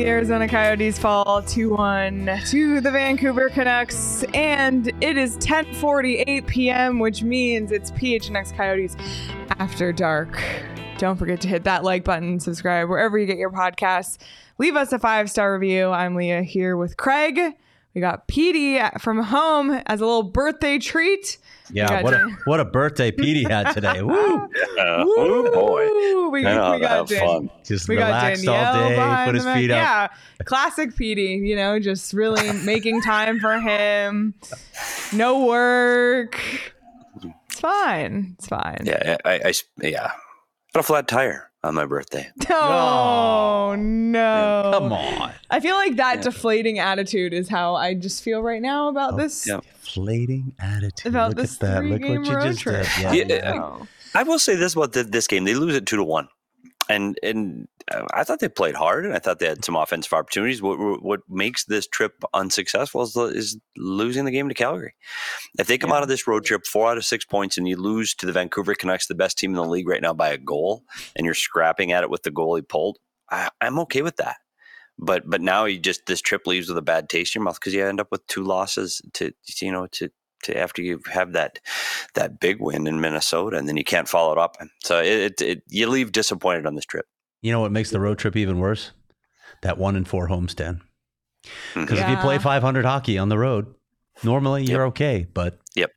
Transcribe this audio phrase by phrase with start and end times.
[0.00, 7.00] the Arizona Coyotes fall 2-1 to the Vancouver Canucks and it is 10:48 p.m.
[7.00, 8.96] which means it's PHNX Coyotes
[9.58, 10.42] after dark.
[10.96, 14.16] Don't forget to hit that like button, subscribe wherever you get your podcasts.
[14.56, 15.90] Leave us a 5-star review.
[15.90, 17.38] I'm Leah here with Craig.
[17.94, 21.36] We got Petey from home as a little birthday treat.
[21.72, 24.02] Yeah, what a, what a birthday Petey had today.
[24.02, 24.48] Woo!
[24.76, 25.04] Yeah.
[25.06, 26.30] Oh boy.
[26.30, 27.50] We, I we got have Dan- fun.
[27.64, 29.76] Just we relaxed all day, put his the feet up.
[30.38, 31.40] Yeah, classic Petey.
[31.44, 34.34] You know, just really making time for him.
[35.12, 36.40] No work.
[37.50, 38.36] It's fine.
[38.38, 38.78] It's fine.
[38.84, 40.12] Yeah, I, I, yeah.
[40.72, 42.28] Got a flat tire on my birthday.
[42.50, 44.70] Oh no!
[44.74, 45.32] Come on.
[45.50, 46.22] I feel like that Yeah.
[46.22, 49.46] deflating attitude is how I just feel right now about Oh, this.
[49.46, 49.60] yeah.
[49.84, 51.10] Deflating attitude.
[51.12, 51.84] About Look this at that.
[51.84, 52.86] Look what you just trip.
[52.96, 53.28] did.
[53.30, 53.52] Yeah.
[53.54, 53.78] Yeah.
[54.14, 56.28] I will say this about the, this game: they lose it two to one,
[56.90, 60.12] and and uh, I thought they played hard, and I thought they had some offensive
[60.12, 60.60] opportunities.
[60.60, 64.94] What what what makes this trip unsuccessful is, the- is losing the game to Calgary.
[65.58, 65.96] If they come Yeah.
[65.96, 68.32] out of this road trip four out of six points, and you lose to the
[68.32, 70.84] Vancouver Canucks, the best team in the league right now, by a goal,
[71.16, 72.98] and you're scrapping at it with the goalie pulled,
[73.30, 74.36] I, I'm okay with that.
[74.98, 77.58] But but now you just this trip leaves with a bad taste in your mouth
[77.58, 79.32] because you end up with two losses to
[79.62, 80.10] you know to
[80.44, 81.58] to after you have that
[82.14, 84.56] that big win in Minnesota, and then you can't follow it up.
[84.82, 87.06] So it, it, it you leave disappointed on this trip.
[87.42, 88.92] You know what makes the road trip even worse?
[89.62, 90.80] That one in four homestand.
[91.44, 91.80] Mm-hmm.
[91.82, 93.74] Because if you play 500 hockey on the road,
[94.22, 95.26] normally you're okay.
[95.32, 95.90] But yep,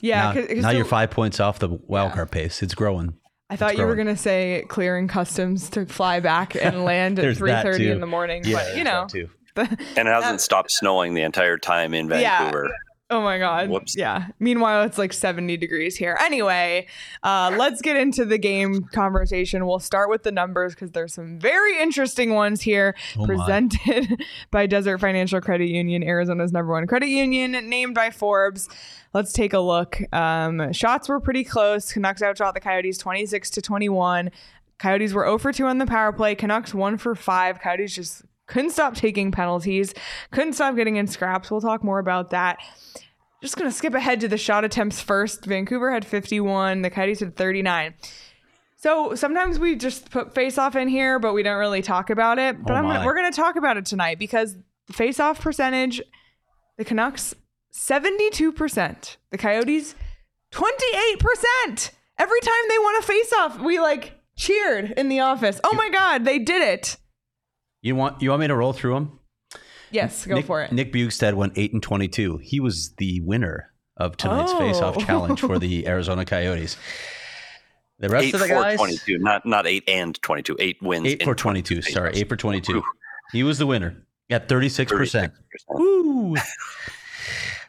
[0.00, 2.14] Yeah, now, 'cause- 'cause now the- you're five points off the wild Yeah.
[2.14, 2.62] card pace.
[2.62, 3.14] It's growing.
[3.48, 7.22] I thought It's you were gonna say clearing customs to fly back and land at
[7.22, 8.42] There's three thirty in the morning.
[8.44, 9.06] Yeah, but you know.
[9.56, 12.38] And it hasn't stopped snowing the entire time in Yeah.
[12.40, 12.68] Vancouver.
[13.08, 13.68] Oh my god.
[13.68, 13.96] Whoops.
[13.96, 14.26] Yeah.
[14.40, 16.18] Meanwhile, it's like 70 degrees here.
[16.20, 16.88] Anyway,
[17.22, 19.64] uh, let's get into the game conversation.
[19.64, 23.26] We'll start with the numbers because there's some very interesting ones here Oh my.
[23.26, 28.68] presented by Desert Financial Credit Union, Arizona's number one credit union, named by Forbes.
[29.14, 29.98] Let's take a look.
[30.12, 31.92] Um, shots were pretty close.
[31.92, 34.32] Canucks outshot the Coyotes 26 to 21.
[34.78, 36.34] Coyotes were 0 for 2 on the power play.
[36.34, 37.60] Canucks 1 for 5.
[37.60, 39.92] Coyotes just couldn't stop taking penalties,
[40.30, 41.50] couldn't stop getting in scraps.
[41.50, 42.58] We'll talk more about that.
[43.42, 45.44] Just going to skip ahead to the shot attempts first.
[45.44, 47.94] Vancouver had 51, the Coyotes had 39.
[48.76, 52.38] So sometimes we just put face off in here, but we don't really talk about
[52.38, 52.62] it.
[52.62, 55.40] But Oh I'm gonna, we're going to talk about it tonight because the face off
[55.40, 56.00] percentage,
[56.78, 57.34] the Canucks
[57.74, 59.94] 72%, the Coyotes
[60.52, 61.90] 28%.
[62.18, 65.60] Every time they won a face off, we like cheered in the office.
[65.64, 66.96] Oh my God, they did it.
[67.86, 69.20] You want you want me to roll through them?
[69.92, 70.72] Yes, go Nick, for it.
[70.72, 72.38] Nick Bjugstad went eight and twenty-two.
[72.38, 74.58] He was the winner of tonight's Oh.
[74.58, 76.76] face-off challenge for the Arizona Coyotes.
[78.00, 80.56] The rest Eight of the for guys, 22, not not eight and 22.
[80.58, 81.06] Eight wins.
[81.06, 81.80] eight for twenty-two.
[81.80, 82.78] Sorry, eight for twenty-two.
[82.78, 82.82] Ooh.
[83.30, 85.32] He was the winner at thirty-six percent.
[85.32, 85.78] 36%.
[85.78, 86.34] Woo.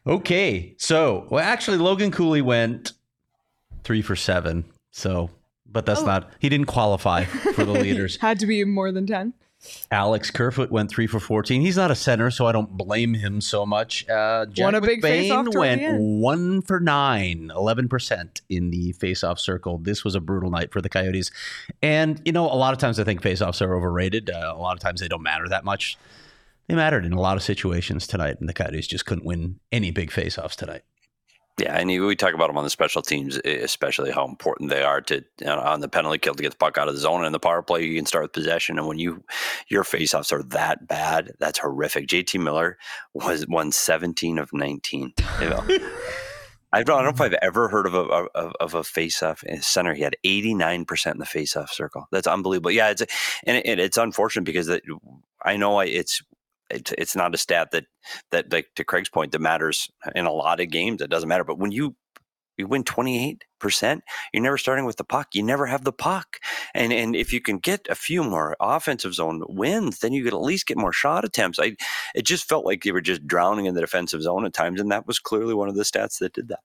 [0.08, 2.94] Okay, so well, actually, Logan Cooley went
[3.84, 4.66] three for seven.
[4.92, 5.30] So,
[5.66, 6.06] but that's Oh.
[6.06, 6.32] not.
[6.40, 8.18] He didn't qualify for the leaders.
[8.18, 9.34] Had to be more than 10.
[9.92, 11.62] Alex Kerfoot went three for 14.
[11.62, 14.08] He's not a center, so I don't blame him so much.
[14.08, 19.78] Uh, Jack Won big face-off McBain went one for nine, 11% in the face-off circle.
[19.78, 21.32] This was a brutal night for the Coyotes.
[21.82, 24.30] And, you know, a lot of times I think face-offs are overrated.
[24.30, 25.98] Uh, a lot of times they don't matter that much.
[26.68, 29.90] They mattered in a lot of situations tonight, and the Coyotes just couldn't win any
[29.92, 30.84] big face-offs tonight.
[31.60, 35.02] Yeah, and we talk about them on the special teams, especially how important they are
[35.02, 37.26] to you know, on the penalty kill to get the puck out of the zone.
[37.26, 38.78] And the power play, you can start with possession.
[38.78, 39.24] And when you
[39.68, 42.08] your faceoffs are that bad, that's horrific.
[42.08, 42.78] JT Miller
[43.16, 45.14] was won seventeen of nineteen.
[45.42, 45.66] You know.
[46.74, 49.44] I don't, I don't know if I've ever heard of a of, of a faceoff
[49.44, 49.96] in center.
[49.96, 52.08] He had eighty nine percent in the faceoff circle.
[52.12, 52.72] That's unbelievable.
[52.72, 53.04] Yeah, it's
[53.46, 54.84] and it, it's unfortunate because it,
[55.44, 56.22] I know I, it's
[56.70, 57.86] it's it's not a stat that
[58.32, 61.02] that like to Craig's point that matters in a lot of games.
[61.02, 61.96] It doesn't matter, but when you
[62.58, 64.04] you win twenty eight percent,
[64.34, 65.30] you're never starting with the puck.
[65.34, 66.38] You never have the puck,
[66.74, 70.34] and and if you can get a few more offensive zone wins, then you could
[70.34, 71.60] at least get more shot attempts.
[71.60, 71.76] I
[72.16, 74.92] it just felt like they were just drowning in the defensive zone at times, and
[74.92, 76.60] that was clearly one of the stats that did that.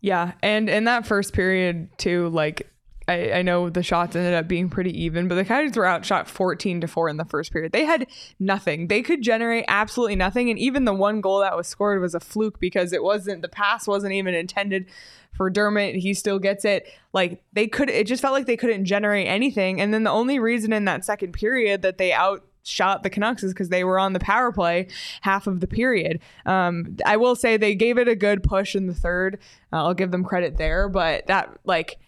[0.00, 2.70] Yeah, and in that first period too, like
[3.06, 6.28] I, I know the shots ended up being pretty even, but the Coyotes were outshot
[6.28, 7.72] 14 to 4 in the first period.
[7.72, 8.06] They had
[8.38, 8.88] nothing.
[8.88, 10.48] They could generate absolutely nothing.
[10.48, 13.48] And even the one goal that was scored was a fluke because it wasn't the
[13.48, 14.86] pass wasn't even intended
[15.32, 15.96] for Dermott.
[15.96, 16.88] He still gets it.
[17.12, 19.80] Like they could it just felt like they couldn't generate anything.
[19.80, 23.42] And then the only reason in that second period that they out shot the Canucks
[23.42, 24.88] is because they were on the power play
[25.20, 26.20] half of the period.
[26.46, 29.38] Um, I will say they gave it a good push in the third.
[29.72, 31.98] Uh, I'll give them credit there, but that like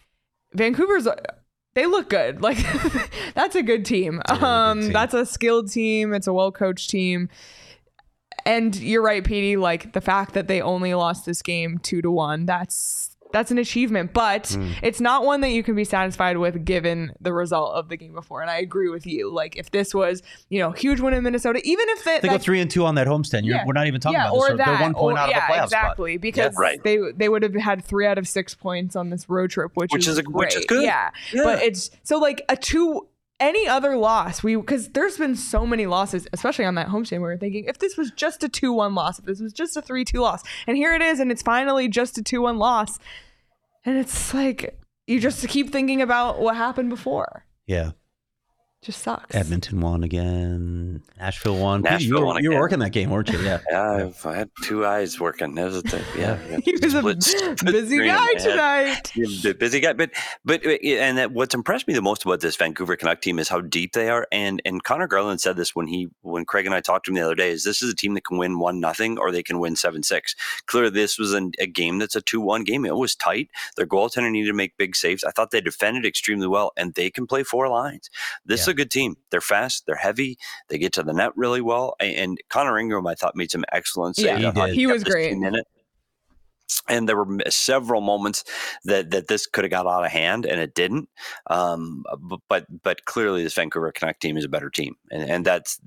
[0.55, 1.09] Vancouver's
[1.75, 2.41] they look good.
[2.47, 2.59] Like
[3.35, 4.23] that's a good team.
[4.29, 4.93] a really good um, team.
[4.93, 6.15] that's a skilled team.
[6.15, 7.29] It's a well coached team.
[8.45, 9.57] And you're right, Petey.
[9.57, 12.47] Like the fact that they only lost this game two to one.
[12.47, 14.73] That's that's an achievement, but Hmm.
[14.83, 18.15] it's not one that you can be satisfied with given the result of the game
[18.15, 18.41] before.
[18.41, 19.33] And I agree with you.
[19.33, 22.39] Like if this was, you know, huge win in Minnesota, even if they, They go
[22.39, 23.45] three and two on that homestand.
[23.45, 23.65] You're, Yeah.
[23.67, 24.59] We're not even talking yeah, about or this.
[24.59, 26.83] that, They're one point or- out of yeah, the playoff exactly, because right.
[26.83, 29.93] they they would have had three out of six points on this road trip, which,
[29.93, 30.37] Which is a- great.
[30.37, 30.85] which is good.
[30.85, 31.11] Yeah.
[31.33, 31.43] Yeah.
[31.45, 33.07] but it's so like a two.
[33.39, 37.21] Any other loss, we because there's been so many losses, especially on that homestand.
[37.21, 39.77] Where We were thinking if this was just a two-one loss, if this was just
[39.77, 42.99] a three-two loss, and here it is, and it's finally just a two-one loss,
[43.85, 47.45] and it's like you just keep thinking about what happened before.
[47.67, 47.91] Yeah.
[48.87, 49.35] Just sucks.
[49.35, 51.03] Edmonton won again.
[51.19, 51.83] Nashville won.
[51.83, 53.41] Nashville you were, won you were working that game, weren't you?
[53.41, 53.59] Yeah.
[53.71, 55.57] Yeah, I've, I had two eyes working.
[55.57, 56.05] That was a thing.
[56.17, 59.05] Yeah, he was a Split- split busy screen in guy my head.
[59.05, 59.13] tonight.
[59.17, 60.11] You're a busy guy, but
[60.45, 63.61] but and that what's impressed me the most about this Vancouver Canuck team is how
[63.61, 64.29] deep they are.
[64.31, 67.17] And and Conor Garland said this when he when Craig and I talked to him
[67.17, 67.51] the other day.
[67.51, 70.05] Is this is a team that can win one nothing or they can win seven
[70.05, 70.37] six.
[70.67, 72.87] Clearly, this was an, a game that's a two one game.
[72.87, 73.51] It was tight.
[73.77, 75.25] Their goaltender needed to make big saves.
[75.25, 78.11] I thought they defended extremely well, and they can play four lines.
[78.45, 78.73] This is Yeah.
[78.73, 79.17] a good team.
[79.31, 79.85] They're fast.
[79.87, 80.39] They're heavy.
[80.69, 81.97] They get to the net really well.
[82.01, 84.75] And, and Connor Ingram, I thought, made some excellent Yeah, he did.
[84.75, 85.33] He was great.
[85.33, 85.67] in it
[86.89, 88.45] and there were several moments
[88.85, 91.09] that that this could have got out of hand and it didn't
[91.49, 92.05] um,
[92.49, 95.79] but but clearly this Vancouver Canuck team is a better team and and that's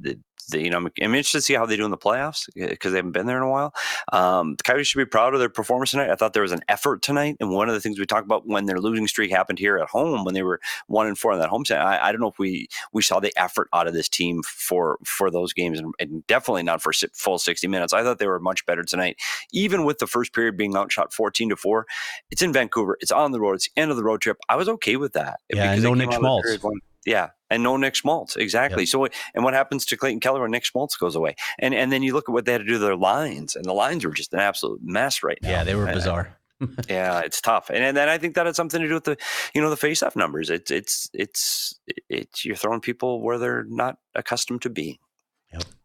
[0.49, 2.91] the, you know I'm, I'm interested to see how they do in the playoffs because
[2.91, 3.73] they haven't been there in a while.
[4.11, 6.09] Um, the Coyotes should be proud of their performance tonight.
[6.09, 8.47] I thought there was an effort tonight and one of the things we talked about
[8.47, 11.39] when their losing streak happened here at home when they were one and four on
[11.39, 14.09] that homestand I, I don't know if we we saw the effort out of this
[14.09, 17.93] team for for those games and, and definitely not for full 60 minutes.
[17.93, 19.17] I thought they were much better tonight
[19.51, 21.85] even with the first period being outshot 14 to 4
[22.31, 22.97] it's in vancouver.
[23.01, 23.53] It's on the road.
[23.53, 24.37] It's the end of the road trip.
[24.47, 26.88] I was okay with that Yeah, no Nick out of the Schmaltz.
[27.05, 30.63] Yeah and no nick schmaltz exactly so and what happens to clayton keller when nick
[30.65, 32.79] schmaltz goes away and and then you look at what they had to do to
[32.79, 35.83] their lines and the lines were just an absolute mess right now Yeah, they were
[35.83, 36.35] And- uh, bizarre.
[36.89, 39.15] yeah, it's tough, and, and then I think that had something to do with the,
[39.55, 40.49] you know, the face-off numbers.
[40.49, 41.79] It's it's it's
[42.09, 44.97] it's you're throwing people where they're not accustomed to being.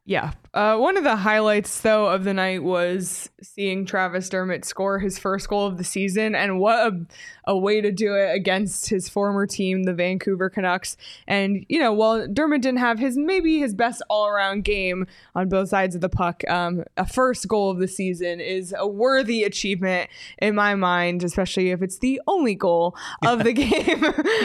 [0.07, 0.33] Yeah.
[0.53, 5.19] Uh, one of the highlights, though, of the night was seeing Travis Dermott score his
[5.19, 6.35] first goal of the season.
[6.37, 7.07] And what a,
[7.47, 10.97] a way to do it against his former team, the Vancouver Canucks.
[11.27, 15.49] And, you know, while Dermott didn't have his maybe his best all around game on
[15.49, 19.43] both sides of the puck, um, a first goal of the season is a worthy
[19.43, 20.09] achievement
[20.39, 22.95] in my mind, especially if it's the only goal
[23.27, 24.05] of the game.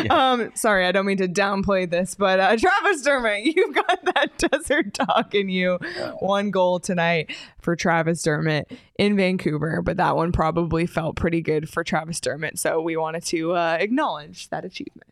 [0.10, 4.38] um, sorry, I don't mean to downplay this, but uh, Travis Dermott, you've got that
[4.52, 5.80] desert dog in you.
[6.20, 11.70] One goal tonight for Travis Dermott in Vancouver, but that one probably felt pretty good
[11.70, 12.60] for Travis Dermott.
[12.60, 15.10] So we wanted to uh, acknowledge that achievement.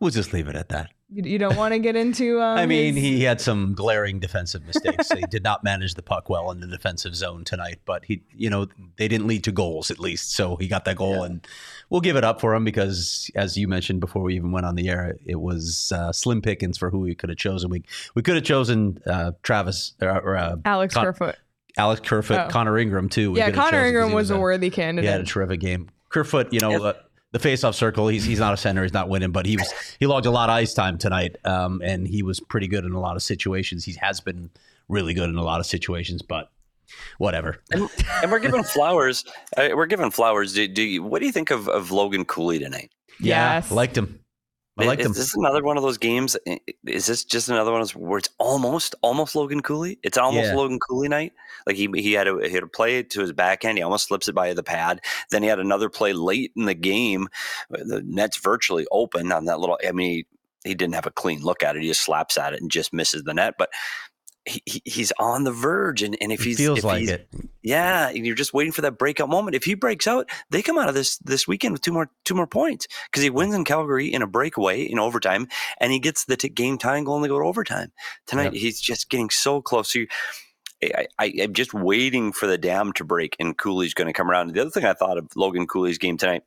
[0.00, 0.90] We'll just leave it at that.
[1.14, 2.40] You, you don't want to get into.
[2.42, 5.10] Um, I mean, his- he had some glaring defensive mistakes.
[5.12, 8.48] he did not manage the puck well in the defensive zone tonight, but he, you
[8.50, 8.66] know,
[8.96, 10.32] they didn't lead to goals at least.
[10.32, 11.46] So he got that goal, and
[11.90, 14.74] we'll give it up for him because, as you mentioned before we even went on
[14.74, 17.68] the air, it was uh, slim pickings for who we could have chosen.
[17.70, 17.84] We
[18.14, 21.36] we could have chosen uh, Travis or, or uh, Alex Con- Kerfoot.
[21.76, 22.48] Alex Kerfoot, Oh.
[22.48, 23.32] Connor Ingram too.
[23.32, 25.06] We Yeah, Connor Ingram he was a a- worthy candidate.
[25.08, 25.88] He had a terrific game.
[26.08, 26.92] Kerfoot, you know, Yeah.
[27.32, 28.08] The face-off circle.
[28.08, 28.82] He's he's not a center.
[28.82, 31.82] He's not winning, but he was he logged a lot of ice time tonight, um,
[31.84, 33.84] and he was pretty good in a lot of situations.
[33.84, 34.50] He has been
[34.88, 36.50] really good in a lot of situations, but
[37.18, 37.62] whatever.
[37.70, 37.88] And,
[38.22, 39.24] and we're giving flowers.
[39.56, 40.52] Uh, we're giving flowers.
[40.52, 42.90] Do, do you, what do you think of, of Logan Cooley tonight?
[43.20, 43.70] Yeah, Yes.
[43.70, 44.20] Liked him.
[44.78, 46.36] I liked is, this another one of those games?
[46.86, 49.98] Is this just another one of those where it's almost, almost Logan Cooley?
[50.02, 50.54] It's almost Yeah.
[50.54, 51.34] Logan Cooley night.
[51.66, 53.76] Like he he had a he had a play to his backhand.
[53.76, 55.00] He almost slips it by the pad.
[55.30, 57.28] Then he had another play late in the game.
[57.72, 59.78] Uh, the net's virtually open on that little.
[59.86, 60.24] I mean,
[60.64, 61.82] he, he didn't have a clean look at it.
[61.82, 63.54] He just slaps at it and just misses the net.
[63.58, 63.68] But
[64.44, 67.28] he, he- he's on the verge, and, and if he's feels if like he's, it.
[67.62, 69.54] yeah, and you're just waiting for that breakout moment.
[69.54, 72.34] If he breaks out, they come out of this this weekend with two more two
[72.34, 75.48] more points because he wins in Calgary in a breakaway in overtime,
[75.80, 77.92] and he gets the t- game tying goal and they go to overtime
[78.26, 78.52] tonight.
[78.54, 79.92] He's just getting so close.
[79.92, 80.06] So you,
[80.82, 84.28] I, I, I'm just waiting for the dam to break, and Cooley's going to come
[84.30, 84.52] around.
[84.52, 86.42] The other thing I thought of Logan Cooley's game tonight.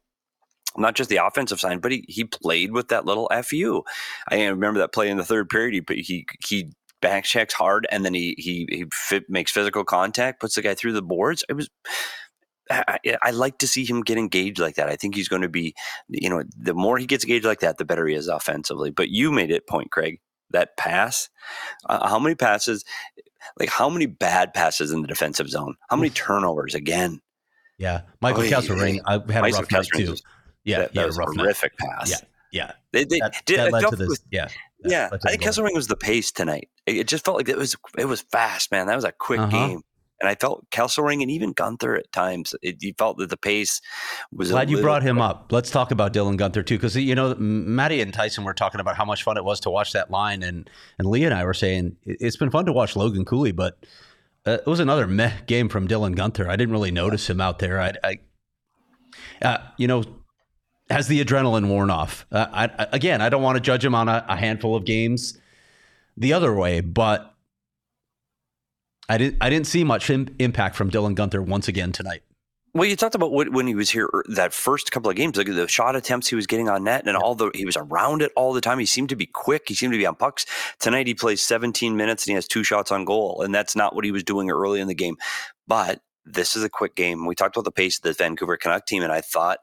[0.77, 3.83] Not just the offensive side, but he, he played with that little fu.
[4.27, 5.85] I remember that play in the third period.
[5.87, 10.39] He he he back checks hard, and then he he he fit, makes physical contact,
[10.39, 11.43] puts the guy through the boards.
[11.49, 11.69] It was.
[12.71, 14.89] I, I- like to see him get engaged like that.
[14.89, 15.75] I think he's going to be,
[16.09, 18.89] you know, the more he gets engaged like that, the better he is offensively.
[18.89, 20.19] But you made it point, Craig.
[20.51, 21.29] That pass,
[21.89, 22.83] uh, how many passes,
[23.59, 25.75] like how many bad passes in the defensive zone?
[25.89, 27.19] How many turnovers again?
[27.77, 28.99] Yeah, Michael Oh, Kesselring.
[29.05, 30.15] I had a Michael rough night too.
[30.63, 31.41] Yeah, that, had that a was rough a night.
[31.43, 32.09] horrific pass.
[32.09, 32.17] Yeah.
[32.51, 34.07] Yeah, They, they, that, did, that led to this.
[34.07, 34.47] was- yeah,
[34.83, 35.41] yeah, I think.
[35.41, 36.69] Kesselring was the pace tonight.
[36.85, 38.87] It, it just felt like it was it was fast, man.
[38.87, 39.49] That was a quick Uh-huh.
[39.67, 39.81] game,
[40.21, 42.53] and I felt Kesselring and even Guenther at times.
[42.61, 43.81] It, you felt that the pace
[44.31, 44.51] was.
[44.51, 45.51] a Glad you brought him up.
[45.51, 48.95] Let's talk about Dylan Guenther too, because you know Maddie and Tyson were talking about
[48.95, 51.53] how much fun it was to watch that line, and and Lee and I were
[51.53, 53.77] saying it- it's been fun to watch Logan Cooley, but
[54.45, 56.47] uh, it was another meh game from Dylan Guenther.
[56.47, 57.81] I didn't really notice him out there.
[57.81, 58.19] I, I
[59.41, 60.03] uh, you know,
[60.89, 62.25] has the adrenaline worn off?
[62.31, 65.37] Uh, I, again, I don't want to judge him on a, a handful of games
[66.17, 67.33] the other way, but
[69.09, 72.21] I didn't I didn't see much Im- impact from Dylan Guenther once again tonight.
[72.73, 75.37] Well, you talked about what, when he was here er, that first couple of games,
[75.37, 78.21] like the shot attempts he was getting on net, and all the he was around
[78.21, 78.79] it all the time.
[78.79, 79.63] He seemed to be quick.
[79.67, 80.45] He seemed to be on pucks.
[80.79, 83.95] Tonight he plays 17 minutes and he has two shots on goal, and that's not
[83.95, 85.15] what he was doing early in the game.
[85.67, 87.25] But this is a quick game.
[87.25, 89.59] We talked about the pace of the Vancouver Canuck team, and I thought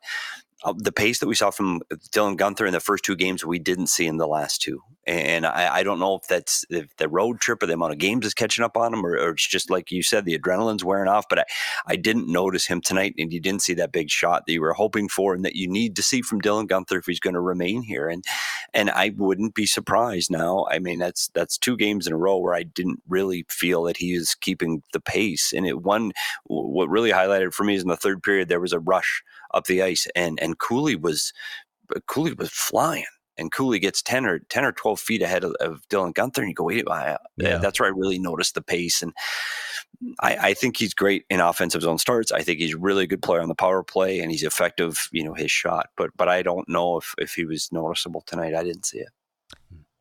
[0.76, 1.80] the pace that we saw from
[2.12, 4.82] Dylan Guenther in the first two games we didn't see in the last two.
[5.06, 7.98] And I, I don't know if that's if the road trip or the amount of
[7.98, 10.84] games is catching up on him, or, or it's just like you said, the adrenaline's
[10.84, 11.28] wearing off.
[11.28, 11.44] But I,
[11.86, 14.74] I didn't notice him tonight, and you didn't see that big shot that you were
[14.74, 17.40] hoping for, and that you need to see from Dylan Guenther if he's going to
[17.40, 18.08] remain here.
[18.08, 18.24] And
[18.72, 20.66] and I wouldn't be surprised now.
[20.70, 23.96] I mean, that's that's two games in a row where I didn't really feel that
[23.96, 25.52] he is keeping the pace.
[25.52, 26.12] And it one
[26.44, 29.66] what really highlighted for me is in the third period there was a rush up
[29.66, 31.32] the ice, and and Cooley was
[32.06, 33.04] Cooley was flying.
[33.38, 36.38] And Cooley gets 10 or 10 or 12 feet ahead of, of Dylan Guenther.
[36.38, 37.58] And you go, wait, I, uh, Yeah.
[37.58, 39.02] that's where I really noticed the pace.
[39.02, 39.12] And
[40.20, 42.32] I, I think he's great in offensive zone starts.
[42.32, 45.24] I think he's really a good player on the power play and he's effective, you
[45.24, 45.88] know, his shot.
[45.96, 48.54] But but I don't know if, if he was noticeable tonight.
[48.54, 49.08] I didn't see it.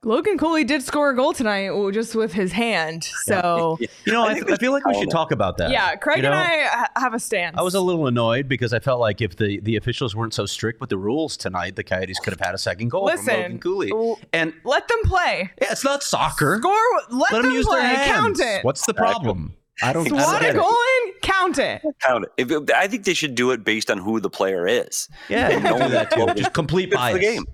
[0.03, 3.07] Logan Cooley did score a goal tonight just with his hand.
[3.25, 5.69] So, You know, I I, think I feel like we should should talk about that.
[5.69, 7.55] yeah, Craig You know, and I have a stance.
[7.57, 10.45] I was a little annoyed because I felt like if the, the officials weren't so
[10.47, 13.59] strict with the rules tonight, the Coyotes could have had a second goal from Logan
[13.59, 13.89] Cooley.
[13.89, 15.51] w- And Let them play.
[15.61, 16.57] yeah, it's not soccer.
[16.59, 16.73] Score.
[17.11, 17.79] Let, Let them them use play.
[17.81, 18.11] their hands.
[18.11, 18.65] Count it.
[18.65, 19.53] What's the problem?
[19.83, 20.69] I don't, I don't Swat a goal
[21.05, 21.13] in.
[21.21, 21.81] Count it.
[22.01, 22.31] Count it.
[22.51, 25.07] If, I think they should do it based on who the player is.
[25.29, 26.27] Yeah, you can No, do that too.
[26.35, 27.13] Just complete Good for bias.
[27.15, 27.45] the game.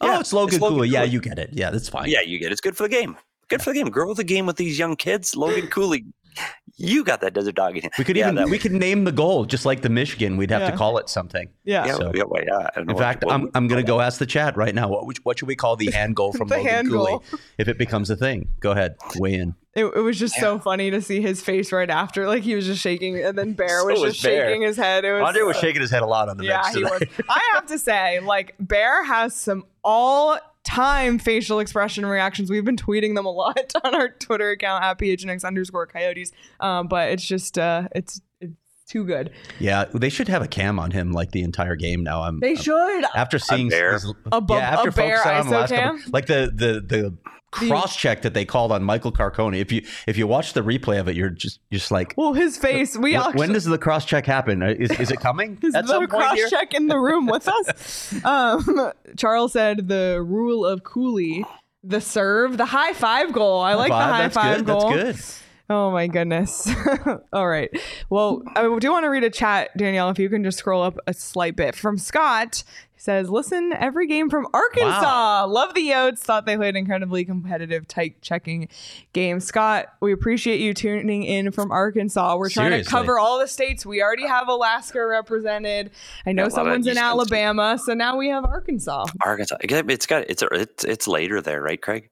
[0.00, 0.88] Oh, it's Logan, it's Logan Cooley.
[0.88, 1.50] Yeah, you get it.
[1.52, 2.08] Yeah, that's fine.
[2.08, 2.52] Yeah, you get it.
[2.52, 3.16] It's good for the game.
[3.48, 3.90] Good for the game.
[3.90, 5.36] Grow the game with these young kids.
[5.36, 6.04] Logan Cooley,
[6.76, 7.90] you got that desert dog in you.
[7.98, 10.36] We could Yeah, even that we could name the goal just like the Michigan.
[10.36, 10.70] We'd have Yeah.
[10.72, 11.48] to call it something.
[11.64, 11.86] Yeah.
[11.86, 13.68] Yeah, So- yeah, well, yeah, I don't know In what- fact, what I'm we- I'm
[13.68, 14.88] gonna go ask the chat right now.
[14.88, 17.24] What what should we call the hand goal from The Logan hand Cooley goal.
[17.58, 18.48] if it becomes a thing?
[18.60, 19.54] Go ahead, weigh in.
[19.74, 22.26] It, it was just so funny to see his face right after.
[22.26, 24.46] Like he was just shaking, and then Bear So was was just Bear.
[24.48, 25.04] shaking his head.
[25.04, 26.84] It was Andre was so- shaking his head a lot on the Yeah, bench he
[26.84, 27.02] was.
[27.28, 32.50] I have to say, like Bear has some all time facial expression reactions.
[32.50, 36.32] We've been tweeting them a lot on our Twitter account at PHNX underscore coyotes.
[36.60, 38.54] Um, but it's just uh it's it's
[38.88, 39.30] too good.
[39.58, 42.22] Yeah, they should have a cam on him like the entire game now.
[42.22, 43.04] I'm They I'm- should.
[43.14, 43.94] after seeing bear?
[43.94, 46.10] his- A bu- yeah, after a bear focusing on the ISO last couple- cam?
[46.12, 47.18] like the the the
[47.50, 49.58] cross check that they called on Michael Carcone.
[49.58, 52.32] If you if you watch the replay of it, you're just you're just like, Well,
[52.32, 52.96] his face.
[52.96, 54.62] We "Wh- actually, when does the cross check happen?
[54.62, 58.14] Uh, Is, is it coming is at some cross check in the room with us.
[58.24, 61.44] Um, Charles said the rule of Cooley,
[61.84, 63.60] the serve, the high five goal.
[63.60, 64.66] I like the high five good.
[64.66, 64.90] goal.
[64.90, 65.42] That's good.
[65.68, 66.68] Oh my goodness.
[67.32, 67.70] All right.
[68.08, 70.96] Well, I do want to read a chat, Danielle, if you can just scroll up
[71.08, 72.62] a slight bit from Scott.
[73.06, 75.46] Says, Listen, every game from Arkansas.
[75.46, 76.18] Love the Yotes.
[76.18, 78.66] Thought they played incredibly competitive, tight checking
[79.12, 79.38] game.
[79.38, 82.36] Scott, we appreciate you tuning in from Arkansas.
[82.36, 83.86] We're trying to cover all the states.
[83.86, 85.92] We already have Alaska represented.
[86.26, 86.98] I know Yeah, a lot of someone's in.
[86.98, 89.06] Alabama, so now we have Arkansas.
[89.24, 89.58] Arkansas.
[89.60, 92.10] It's got it's it's it's later there, right, Craig?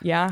[0.00, 0.30] Yeah.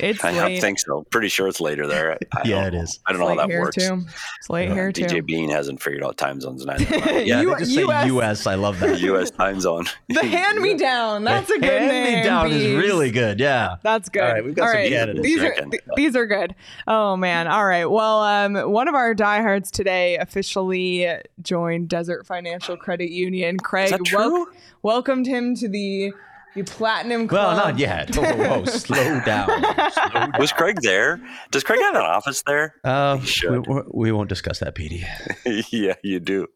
[0.00, 0.38] It's I late.
[0.54, 1.04] Don't think so.
[1.10, 2.12] Pretty sure it's later there.
[2.12, 2.82] I- I Yeah, don't it know.
[2.82, 3.00] is.
[3.06, 3.76] I don't It's know how that works.
[3.76, 4.04] too.
[4.38, 5.02] It's late here too.
[5.04, 6.76] DJ Bean hasn't figured out time zones and I
[7.20, 8.06] Yeah, U- they just say US.
[8.06, 8.46] U.S.
[8.46, 8.98] I love that.
[9.00, 9.30] U.S.
[9.30, 9.84] time zone.
[10.08, 11.24] The hand me down.
[11.24, 12.16] That's a good Hand name.
[12.20, 13.38] me down is really good.
[13.38, 13.76] Yeah.
[13.82, 14.22] That's good.
[14.22, 15.26] All right, we've got All some right, candidates.
[15.26, 16.54] These are th- these are good.
[16.86, 17.46] Oh man.
[17.48, 17.84] All right.
[17.84, 21.06] Well, um, one of our diehards today officially
[21.42, 23.58] joined Desert Financial Credit Union.
[23.58, 24.46] Craig that true?
[24.82, 26.12] welcomed him to the
[26.56, 28.16] the platinum Well, not yet.
[28.16, 28.64] Whoa, whoa, whoa.
[28.64, 29.48] slow down.
[29.92, 30.32] Slow down.
[30.40, 31.20] Was Craig there?
[31.52, 32.74] Does Craig have an office there?
[32.82, 35.04] Uh, He we, we- we won't discuss that, Petey.
[35.70, 36.48] yeah, you do.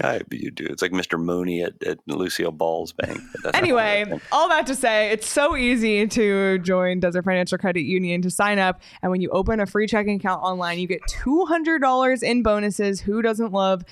[0.00, 0.64] Yeah, you do.
[0.70, 1.22] It's like Mr.
[1.22, 3.18] Mooney at, at Lucille Ball's bank.
[3.32, 7.58] but that's not Anyway, all that to say, it's so easy to join Desert Financial
[7.58, 8.80] Credit Union to sign up.
[9.02, 13.00] And when you open a free checking account online, you get $200 in bonuses.
[13.02, 13.82] Who doesn't love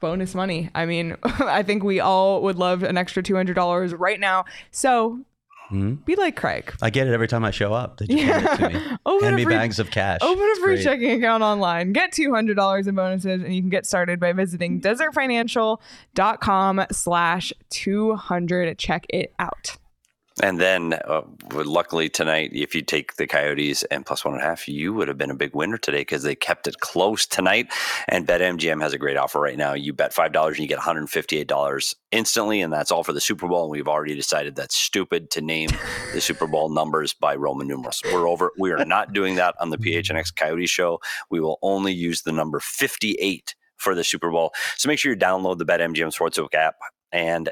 [0.00, 0.70] bonus money?
[0.74, 4.44] I mean, I think we all would love an extra $200 right now.
[4.70, 5.20] So
[5.68, 5.94] Hmm?
[6.04, 6.74] Be like Craig.
[6.82, 7.98] I get it every time I show up.
[7.98, 8.96] They just hand it to me.
[9.06, 10.18] Open Hand me free- bags of cash.
[10.20, 11.92] Open a free checking account online.
[11.92, 18.78] Get $200 in bonuses, and you can get started by visiting desertfinancial.com slash 200.
[18.78, 19.76] Check it out.
[20.42, 24.46] And then, uh, luckily tonight, if you take the Coyotes and plus one and a
[24.46, 27.70] half, you would have been a big winner today because they kept it close tonight.
[28.08, 29.74] And BetMGM has a great offer right now.
[29.74, 33.04] You bet five dollars and you get one hundred fifty-eight dollars instantly, and that's all
[33.04, 33.64] for the Super Bowl.
[33.64, 35.70] And we've already decided that's stupid to name
[36.14, 38.02] the Super Bowl numbers by Roman numerals.
[38.12, 38.52] We're over.
[38.58, 41.00] We are not doing that on the PHNX Coyote Show.
[41.30, 44.52] We will only use the number fifty-eight for the Super Bowl.
[44.76, 46.76] So make sure you download the BetMGM Sportsbook app
[47.12, 47.50] and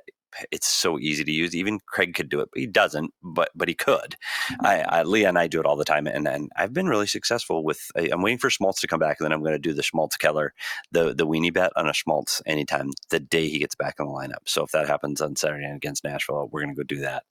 [0.51, 1.55] it's so easy to use.
[1.55, 3.13] Even Craig could do it, but he doesn't.
[3.23, 4.17] But but he could.
[4.61, 7.07] I, I Leah and I do it all the time, and and I've been really
[7.07, 7.81] successful with.
[7.97, 9.83] I, I'm waiting for Schmaltz to come back, and then I'm going to do the
[9.83, 10.53] Schmaltz Keller,
[10.93, 14.13] the the weenie bet on a Schmaltz anytime the day he gets back in the
[14.13, 14.47] lineup.
[14.47, 17.25] So if that happens on Saturday night against Nashville, we're going to go do that.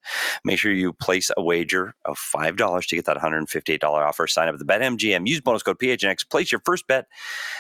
[0.44, 4.28] Make sure you place a wager of five dollars to get that 158 dollar offer.
[4.28, 5.28] Sign up at the BetMGM.
[5.28, 6.30] Use bonus code PHNX.
[6.30, 7.06] Place your first bet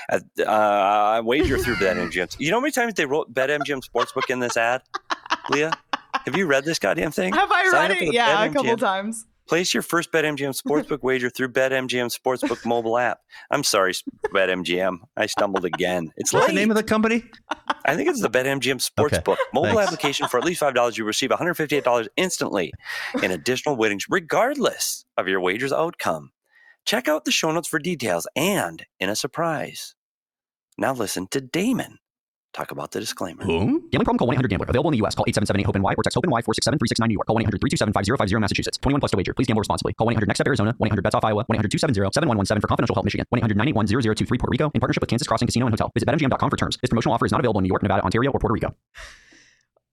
[0.09, 2.35] at uh, wager through BetMGM.
[2.39, 4.81] You know how many times they wrote BetMGM Sportsbook in this ad?
[5.49, 5.71] Leah,
[6.25, 7.33] have you read this goddamn thing?
[7.33, 8.05] Have I Sign read it?
[8.07, 9.25] the Yeah, a couple times.
[9.47, 13.19] Place your first BetMGM Sportsbook wager through BetMGM Sportsbook mobile app.
[13.49, 13.93] I'm sorry,
[14.33, 14.97] BetMGM.
[15.15, 16.11] I stumbled again.
[16.17, 16.53] It's What's late.
[16.53, 17.23] the name of the company?
[17.85, 19.83] I think it's the BetMGM Okay, Sportsbook mobile thanks.
[19.93, 20.97] application for at least five dollars.
[20.97, 22.73] You receive 158 dollars instantly
[23.23, 26.31] in additional winnings, regardless of your wager's outcome.
[26.85, 29.95] Check out the show notes for details and in a surprise.
[30.77, 31.99] Now listen to Damon
[32.53, 33.43] talk about the disclaimer.
[33.43, 33.87] Whom?
[33.89, 34.17] Gambling problem?
[34.17, 34.65] Call 1-800-GAMBLER.
[34.69, 35.15] Available in the U.S.
[35.15, 37.27] Call 877-8-HOPE-NY or text HOPE-NY 467-369 New York.
[37.27, 38.77] Call 1-800-327-5050 Massachusetts.
[38.77, 39.33] 21 plus to wager.
[39.33, 39.93] Please gamble responsibly.
[39.93, 40.75] Call 1-800-NEXT-STEP Arizona.
[40.81, 41.45] 1-800-BETS-OFF Iowa.
[41.45, 43.25] 1-800-270-7117 for confidential help Michigan.
[43.33, 45.91] 1-800-981-0023 Puerto Rico in partnership with Kansas Crossing Casino and Hotel.
[45.93, 46.77] Visit BetMGM.com for terms.
[46.81, 48.75] This promotional offer is not available in New York, Nevada, Ontario, or Puerto Rico.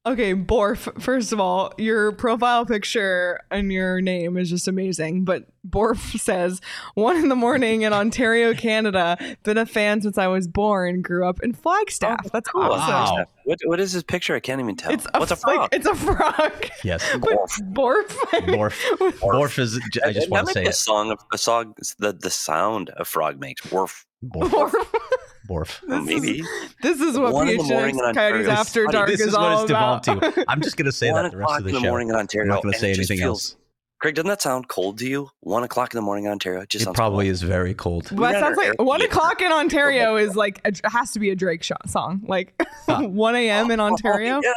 [0.07, 5.25] Okay, Borf, first of all, your profile picture and your name is just amazing.
[5.25, 6.61] But Borf says,
[6.93, 9.17] one in the morning in Ontario, Canada.
[9.45, 11.01] Been a fan since I was born.
[11.01, 12.21] Grew up in Flagstaff.
[12.27, 12.65] Oh, That's Cool.
[12.65, 13.17] awesome.
[13.17, 13.25] Wow.
[13.45, 14.35] What, what is this picture?
[14.35, 14.93] I can't even tell.
[14.93, 15.69] It's a, What's a like, frog?
[15.73, 16.53] it's a frog.
[16.83, 17.03] Yes.
[17.21, 17.31] But
[17.73, 18.07] Borf.
[18.45, 18.79] Borf.
[19.21, 19.81] Borf is.
[20.05, 20.75] I just That want to say be a it.
[20.75, 21.75] song of a song.
[21.99, 23.71] The the sound a frog makes.
[23.73, 24.05] Worf.
[24.23, 24.51] Borf.
[24.51, 24.75] Borf.
[25.49, 25.81] Borf.
[25.87, 26.43] This is- Maybe.
[26.83, 29.27] This is what One in the morning PHNX in Coyotes After This- Dark this is,
[29.29, 30.35] is what all it's devolved about.
[30.35, 30.45] to.
[30.49, 31.89] I'm just going to say that the rest of the in the show.
[31.89, 32.45] morning in Ontario.
[32.47, 33.57] I'm not going to say anything feels- else.
[34.01, 35.31] Craig, doesn't that sound cold to you?
[35.41, 36.61] One o'clock in the morning in Ontario.
[36.61, 37.33] It just It probably cold.
[37.33, 38.11] is very cold.
[38.13, 41.31] Well, that sounds like one o'clock in Ontario is like a, it has to be
[41.31, 42.23] a Drake sh- song.
[42.27, 43.71] Like one a.m.
[43.71, 44.41] in oh, Ontario.
[44.43, 44.53] yeah,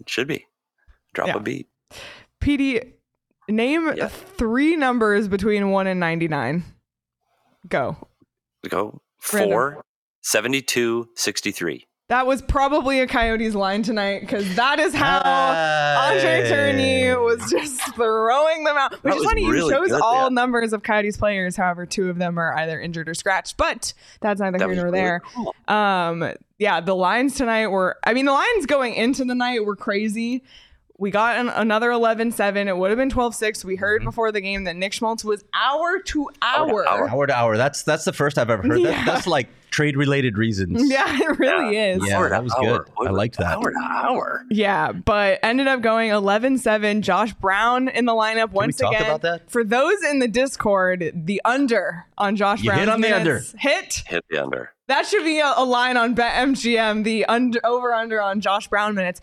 [0.00, 0.46] it should be.
[1.12, 1.36] Drop Yeah.
[1.36, 1.68] a beat.
[2.40, 2.92] PD,
[3.48, 4.08] name Yeah.
[4.08, 6.64] three numbers between one and ninety-nine.
[7.68, 7.96] Go.
[8.70, 9.02] Go.
[9.20, 9.80] Four, 72,
[10.22, 11.86] 63.
[12.08, 17.80] That was probably a Coyotes line tonight because that is how Andre Tourigny was just
[17.94, 18.92] throwing them out.
[19.02, 19.48] Which That is funny.
[19.48, 20.28] really he shows good, all yeah.
[20.28, 21.56] numbers of Coyotes players.
[21.56, 23.56] However, two of them are either injured or scratched.
[23.56, 25.20] But that's neither That here nor really there.
[25.20, 25.54] cool.
[25.68, 27.96] Um, yeah, the lines tonight were.
[28.04, 30.42] I mean, the lines going into the night were crazy.
[30.98, 32.68] We got an, another 11-7.
[32.68, 33.64] It would have been 12-6.
[33.64, 34.08] We heard mm-hmm.
[34.08, 36.86] before the game that Nick Schmaltz was hour to hour.
[36.86, 37.08] hour.
[37.08, 37.56] Hour to hour.
[37.56, 38.80] That's that's the first I've ever heard.
[38.80, 38.90] Yeah.
[38.90, 40.82] That, that's like trade related reasons.
[40.92, 42.06] Yeah, it really is.
[42.06, 42.84] Yeah, Hour that was hour.
[42.84, 43.08] good.
[43.08, 43.56] I liked that.
[43.56, 44.44] Hour to hour.
[44.50, 47.00] Yeah, but ended up going 11-7.
[47.00, 49.06] Josh Brown in the lineup we once talk again.
[49.06, 49.50] about that?
[49.50, 52.84] For those in the Discord, the under on Josh Brown.
[52.84, 54.02] Brown's hit on the minutes hit.
[54.06, 54.72] Hit the under.
[54.88, 58.94] That should be a, a line on BetMGM, the under over under on Josh Brown
[58.94, 59.22] minutes.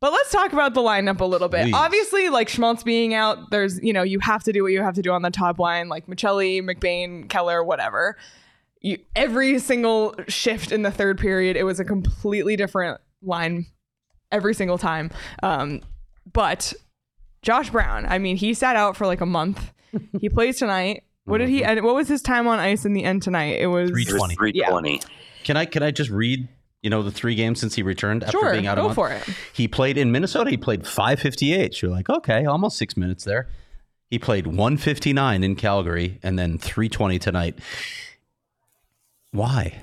[0.00, 1.64] But let's talk about the lineup a little bit.
[1.64, 1.74] Please.
[1.74, 4.94] Obviously, like Schmaltz being out, there's you know you have to do what you have
[4.94, 8.16] to do on the top line, like Maccelli, McBain, Keller, whatever.
[8.80, 13.66] You, every single shift in the third period, it was a completely different line
[14.32, 15.10] every single time.
[15.42, 15.82] Um,
[16.32, 16.72] but
[17.42, 19.70] Josh Brown, I mean, he sat out for like a month.
[20.18, 21.04] he plays tonight.
[21.24, 21.62] What did he?
[21.62, 23.60] And what was his time on ice in the end tonight?
[23.60, 24.98] It was Three- It was 320.
[24.98, 25.00] 320.
[25.44, 26.48] Can I can I just read
[26.82, 28.94] you know the three games since he returned after Sure, being out a go month?
[28.94, 29.22] for it.
[29.52, 30.50] He played in Minnesota.
[30.50, 31.82] He played 558.
[31.82, 33.48] You're like, okay, almost six minutes there.
[34.08, 37.58] He played 159 in Calgary and then 320 tonight.
[39.32, 39.82] Why?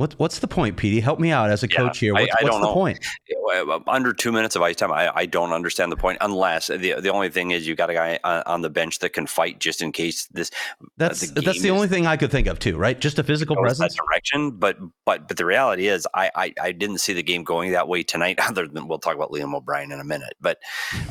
[0.00, 1.00] What What's the point, Petey?
[1.00, 2.14] Help me out as a Yeah, coach here.
[2.14, 2.72] What's, I what's don't the know.
[2.72, 3.04] point?
[3.52, 6.16] Uh, Under two minutes of ice time, I, I don't understand the point.
[6.22, 9.10] Unless the the only thing is you got a guy on, on the bench that
[9.12, 10.50] can fight just in case this
[10.96, 12.98] That's the that's the is- only thing I could think of too, right?
[12.98, 13.94] Just a physical presence.
[13.94, 14.52] direction.
[14.52, 17.86] But but but the reality is, I, I I didn't see the game going that
[17.86, 18.38] way tonight.
[18.48, 20.58] Other than we'll talk about Liam O'Brien in a minute, but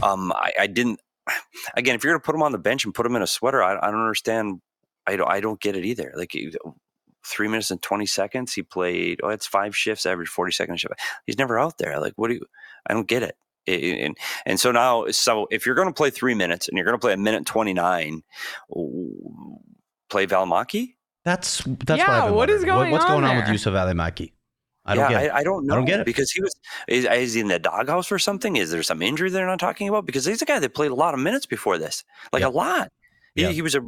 [0.01, 0.99] um, I, I didn't.
[1.77, 3.27] Again, if you're going to put him on the bench and put him in a
[3.27, 4.61] sweater, I, I don't understand.
[5.05, 6.11] I don't I don't get it either.
[6.15, 6.33] Like
[7.25, 9.19] three minutes and twenty seconds, he played.
[9.23, 10.93] Oh, it's five shifts, average forty seconds shift.
[11.25, 11.99] He's never out there.
[11.99, 12.45] Like what do you?
[12.87, 13.35] I don't get it.
[13.67, 16.97] And, and so now, so if you're going to play three minutes and you're going
[16.97, 18.23] to play a minute 29,
[20.09, 20.95] play Valimaki?
[21.25, 22.75] That's that's Yeah, what, I've been what is wondering.
[22.79, 23.53] going what's on going on with there?
[23.53, 24.31] Juuso Valimaki?
[24.85, 25.35] I don't yeah, get.
[25.35, 25.73] I, I don't know.
[25.73, 26.05] I don't get it.
[26.05, 26.55] because he was
[26.87, 28.55] is, is he in the doghouse or something?
[28.55, 30.05] Is there some injury they're not talking about?
[30.05, 32.03] Because he's a guy that played a lot of minutes before this,
[32.33, 32.47] like Yeah.
[32.47, 32.91] a lot.
[33.35, 33.49] He, Yeah.
[33.49, 33.81] he was a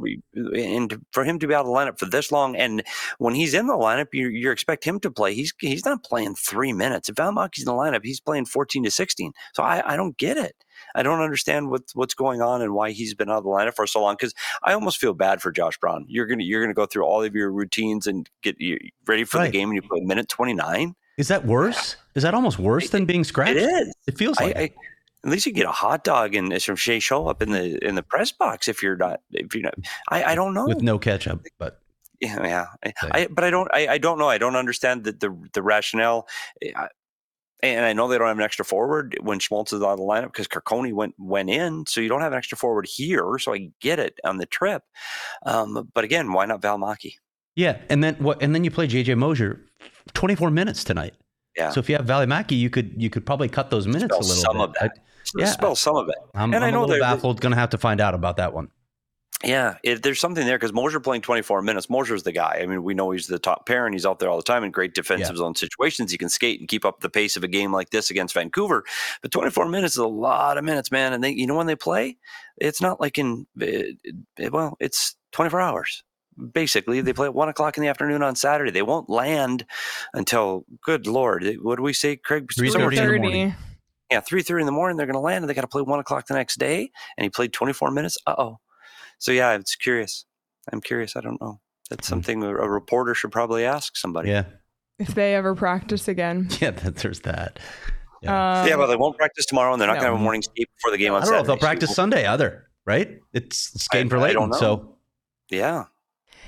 [0.54, 2.82] and for him to be out of the lineup for this long, and
[3.18, 5.34] when he's in the lineup, you you expect him to play.
[5.34, 7.08] He's he's not playing three minutes.
[7.08, 9.32] If Valmaki's in the lineup, he's playing fourteen to sixteen.
[9.54, 10.54] So I, I don't get it.
[10.94, 13.74] I don't understand what what's going on and why he's been out of the lineup
[13.74, 14.14] for so long.
[14.14, 16.04] Because I almost feel bad for Josh Brown.
[16.08, 19.38] You're gonna you're gonna go through all of your routines and get you ready for
[19.38, 19.46] Right.
[19.50, 20.94] the game, and you play minute twenty nine.
[21.18, 21.96] Is that worse?
[22.14, 23.56] Is that almost worse than being scratched?
[23.56, 23.94] It is.
[24.06, 24.56] It feels like.
[24.56, 24.74] I, it.
[25.24, 27.94] At least you get a hot dog and some Shea show up in the in
[27.94, 29.74] the press box if you're not if you're not.
[30.10, 30.66] I, I don't know.
[30.66, 31.80] with no ketchup, but
[32.20, 32.66] yeah, yeah.
[32.84, 33.68] I, I, but I don't.
[33.72, 34.28] I, I don't know.
[34.28, 36.28] I don't understand the the, the rationale.
[36.76, 36.88] I,
[37.62, 40.04] and I know they don't have an extra forward when Schmaltz is out of the
[40.04, 43.38] lineup because Carcone went went in, so you don't have an extra forward here.
[43.38, 44.82] So I get it on the trip,
[45.46, 47.14] um, but again, why not Valmaki?
[47.54, 47.78] yeah.
[47.88, 48.42] And then what?
[48.42, 49.60] And then you play JJ Moser,
[50.12, 51.14] twenty four minutes tonight.
[51.56, 51.70] Yeah.
[51.70, 54.26] So if you have Valimaki, you could you could probably cut those minutes Spell a
[54.26, 54.62] little some bit.
[54.64, 54.98] of that.
[55.36, 55.46] Yeah.
[55.46, 56.16] Spell some of it.
[56.34, 57.40] I, am And I I'm know a little they're- baffled.
[57.40, 58.68] Going to have to find out about that one.
[59.44, 61.90] Yeah, it, there's something there because Moser playing 24 minutes.
[61.90, 62.60] Moser's the guy.
[62.62, 64.62] I mean, we know he's the top pair and he's out there all the time
[64.62, 66.12] in great defensive zone situations.
[66.12, 68.84] He can skate and keep up the pace of a game like this against Vancouver.
[69.20, 71.12] But 24 minutes is a lot of minutes, man.
[71.12, 72.18] And they, you know, when they play,
[72.58, 73.96] it's not like in, it,
[74.38, 76.04] it- well, it's 24 hours.
[76.52, 78.70] Basically, they play at one o'clock in the afternoon on Saturday.
[78.70, 79.66] They won't land
[80.14, 82.46] until, good lord, eh, what do we say, Craig?
[82.56, 83.54] 3:30 in the morning.
[84.12, 84.96] Yeah, three thirty in the morning.
[84.96, 86.90] They're going to land, and they got to play one o'clock the next day.
[87.16, 88.16] And he played twenty four minutes.
[88.26, 88.58] Uh oh.
[89.18, 90.24] So yeah, it's curious.
[90.72, 91.16] I'm curious.
[91.16, 91.60] I don't know.
[91.90, 92.12] That's Hmm.
[92.12, 94.30] something a a reporter should probably ask somebody.
[94.30, 94.44] Yeah.
[94.98, 96.48] If they ever practice again.
[96.60, 96.70] Yeah.
[96.72, 97.58] That, there's that.
[98.22, 98.66] Yeah.
[98.66, 100.00] Yeah, but they won't practice tomorrow, and they're not No.
[100.00, 101.92] going to have a morning skate before the game I don't know if they'll practice
[101.94, 102.68] Sunday either.
[102.86, 103.18] Right?
[103.32, 104.36] It's, it's game I- for late.
[104.36, 104.52] Leighton.
[104.52, 104.96] So
[105.50, 105.84] Yeah,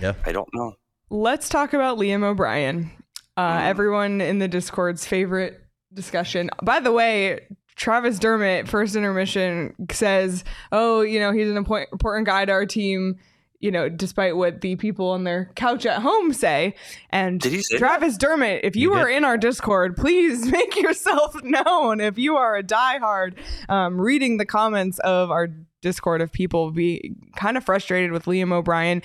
[0.00, 0.12] yeah.
[0.24, 0.74] I don't know.
[1.10, 2.90] Let's talk about Liam O'Brien.
[3.36, 5.60] Uh, everyone in the Discord's favorite
[5.94, 6.50] discussion.
[6.62, 12.26] By the way, Travis Dermott, first intermission, says, "Oh, you know, he's an important important
[12.26, 13.16] guy to our team."
[13.60, 16.74] You know, despite what the people on their couch at home say.
[17.08, 17.78] And Did he say that?
[17.78, 19.16] Travis Dermott, if you He are did.
[19.16, 21.98] in our Discord, please make yourself known.
[21.98, 23.38] If you are a diehard,
[23.70, 25.48] um, reading the comments of our
[25.80, 29.00] Discord of people be kind of frustrated with Liam O'Brien,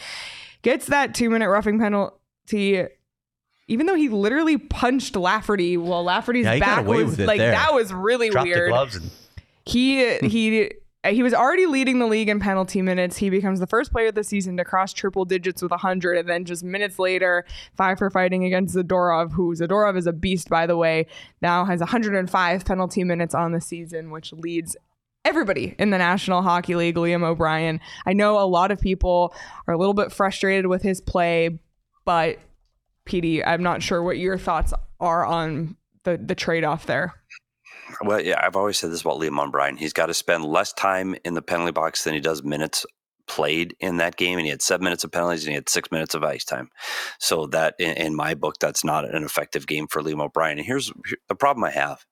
[0.62, 2.84] gets that two minute roughing penalty.
[3.69, 7.51] Even though he literally punched Lafferty while Lafferty's Yeah, back was like there.
[7.51, 9.12] that was really Drop the weird and
[9.65, 10.71] he he
[11.08, 13.17] he was already leading the league in penalty minutes.
[13.17, 16.27] He becomes the first player of the season to cross triple digits with 100, and
[16.27, 17.45] then just minutes later,
[17.77, 21.05] five for fighting against Zadorov, who Zadorov is a beast, by the way.
[21.41, 24.75] Now has 105 penalty minutes on the season, which leads
[25.23, 26.95] everybody in the National Hockey League.
[26.95, 27.79] Liam O'Brien.
[28.05, 29.34] I know a lot of people
[29.67, 31.60] are a little bit frustrated with his play,
[32.03, 32.39] but
[33.09, 37.13] PD, I'm not sure what your thoughts are on the the trade off there.
[38.01, 39.75] Well, yeah, I've always said this about Liam O'Brien.
[39.75, 42.85] He's got to spend less time in the penalty box than he does minutes
[43.27, 44.37] played in that game.
[44.37, 46.69] And he had seven minutes of penalties and he had six minutes of ice time.
[47.19, 50.57] So that, in, in my book, that's not an effective game for Liam O'Brien.
[50.57, 50.91] And here's
[51.27, 52.05] the problem I have.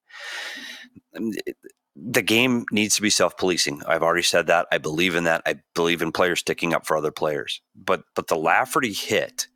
[1.15, 1.31] Um,
[1.95, 3.81] The game needs to be self-policing.
[3.87, 4.67] I've already said that.
[4.71, 5.41] I believe in that.
[5.47, 7.61] I believe in players sticking up for other players.
[7.75, 9.47] But but the Lafferty hit,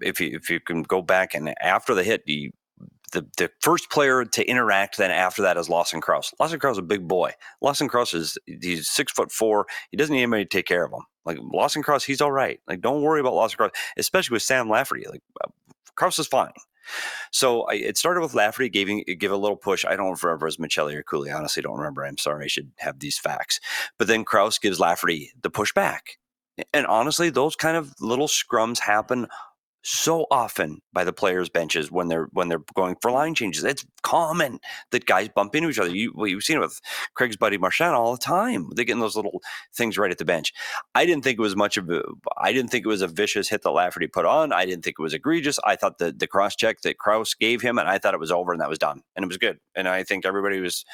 [0.00, 2.52] if you if you can go back and after the hit, you
[3.12, 6.32] the, the first player to interact then after that is Lawson Crouse.
[6.40, 7.32] Lawson Crouse is a big boy.
[7.60, 9.66] Lawson Crouse is he's six foot four.
[9.90, 11.02] He doesn't need anybody to take care of him.
[11.24, 12.60] Like Lawson Crouse, he's all right.
[12.66, 15.06] Like don't worry about Lawson Crouse, especially with Sam Lafferty.
[15.08, 15.48] Like uh,
[15.94, 16.52] Crouse is fine.
[17.32, 19.84] So I, it started with Lafferty giving give a little push.
[19.84, 21.30] I don't remember as Maccelli or Cooley.
[21.30, 22.04] Honestly don't remember.
[22.04, 22.44] I'm sorry.
[22.44, 23.60] I should have these facts.
[23.98, 26.18] But then Crouse gives Lafferty the push back.
[26.72, 29.26] And honestly, those kind of little scrums happen
[29.88, 33.62] so often by the players' benches when they're when they're going for line changes.
[33.62, 34.58] It's common
[34.90, 35.94] that guys bump into each other.
[35.94, 36.80] You well, you've seen it with
[37.14, 38.68] Craig's buddy Marchand all the time.
[38.74, 39.40] They get in those little
[39.72, 40.52] things right at the bench.
[40.96, 42.02] I didn't think it was much of a
[42.36, 44.52] I didn't think it was a vicious hit that Lafferty put on.
[44.52, 45.60] I didn't think it was egregious.
[45.64, 48.32] I thought the the cross check that Crouse gave him, and I thought it was
[48.32, 49.02] over and that was done.
[49.14, 49.58] And it was good.
[49.76, 50.84] And I think everybody was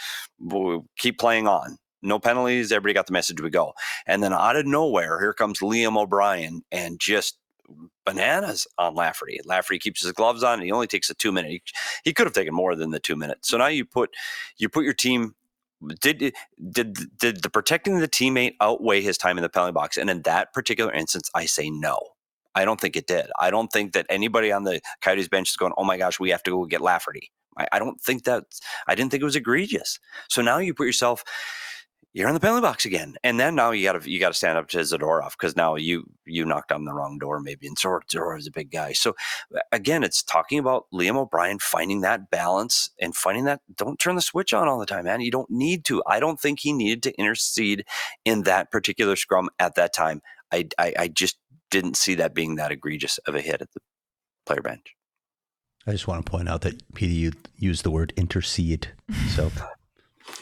[0.99, 1.79] keep playing on.
[2.03, 2.73] No penalties.
[2.73, 3.41] Everybody got the message.
[3.41, 3.73] We go.
[4.07, 7.39] And then out of nowhere, here comes Liam O'Brien and just
[8.05, 9.41] bananas on Lafferty.
[9.45, 10.55] Lafferty keeps his gloves on.
[10.55, 11.51] And he only takes a two minute.
[11.51, 11.63] He,
[12.05, 13.49] he could have taken more than the two minutes.
[13.49, 14.11] So now you put
[14.59, 15.35] you put your team.
[16.01, 16.35] Did
[16.71, 19.97] did did the protecting the teammate outweigh his time in the penalty box?
[19.97, 21.99] And in that particular instance, I say no.
[22.55, 23.27] I don't think it did.
[23.39, 26.31] I don't think that anybody on the Coyotes bench is going, "Oh my gosh, we
[26.31, 28.45] have to go get Lafferty." I, I don't think that
[28.87, 29.99] I didn't think it was egregious.
[30.29, 31.25] So now you put yourself
[32.15, 34.35] you're in the penalty box again, and then now you got to you got to
[34.35, 37.77] stand up to Zadorov because now you you knocked on the wrong door maybe, and
[37.77, 38.93] Zadorov is a big guy.
[38.93, 39.15] So
[39.55, 44.17] uh, again, it's talking about Liam O'Brien finding that balance and finding that don't turn
[44.17, 45.23] the switch on all the time, man.
[45.23, 46.03] You don't need to.
[46.07, 47.85] I don't think he needed to intercede
[48.25, 50.21] in that particular scrum at that time.
[50.53, 51.39] I I, I just
[51.71, 53.81] didn't see that being that egregious of a hit at the
[54.45, 54.95] player bench.
[55.87, 58.93] I just want to point out that PD used the word intercede.
[59.31, 59.51] So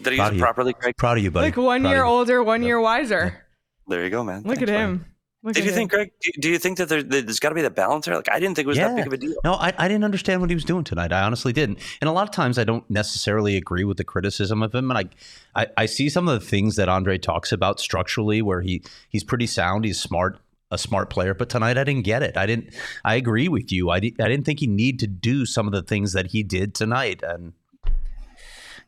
[0.03, 0.97] Did he use it properly, Craig?
[0.97, 1.49] Proud of you, buddy.
[1.49, 3.47] Like one Proud year older, one year wiser.
[3.89, 4.43] There you go, man.
[4.43, 5.07] Look Thanks, at him.
[5.43, 5.77] Look Did at you him.
[5.77, 6.13] think, Greg?
[6.21, 8.15] Do, do you think that there, there's got to be the balance there?
[8.15, 9.35] Like, I didn't think it was that big of a deal.
[9.43, 11.13] No, I, I didn't understand what he was doing tonight.
[11.13, 11.79] I honestly didn't.
[12.03, 14.91] And a lot of times I don't necessarily agree with the criticism of him.
[14.91, 18.61] And I, I, I see some of the things that Andre talks about structurally where
[18.61, 20.39] he he's pretty sound, he's smart,
[20.71, 21.33] a smart player.
[21.33, 22.37] But tonight I didn't get it.
[22.37, 23.89] I didn't I agree with you.
[23.89, 26.43] I, di- I didn't think he need to do some of the things that he
[26.43, 27.23] did tonight.
[27.23, 27.55] And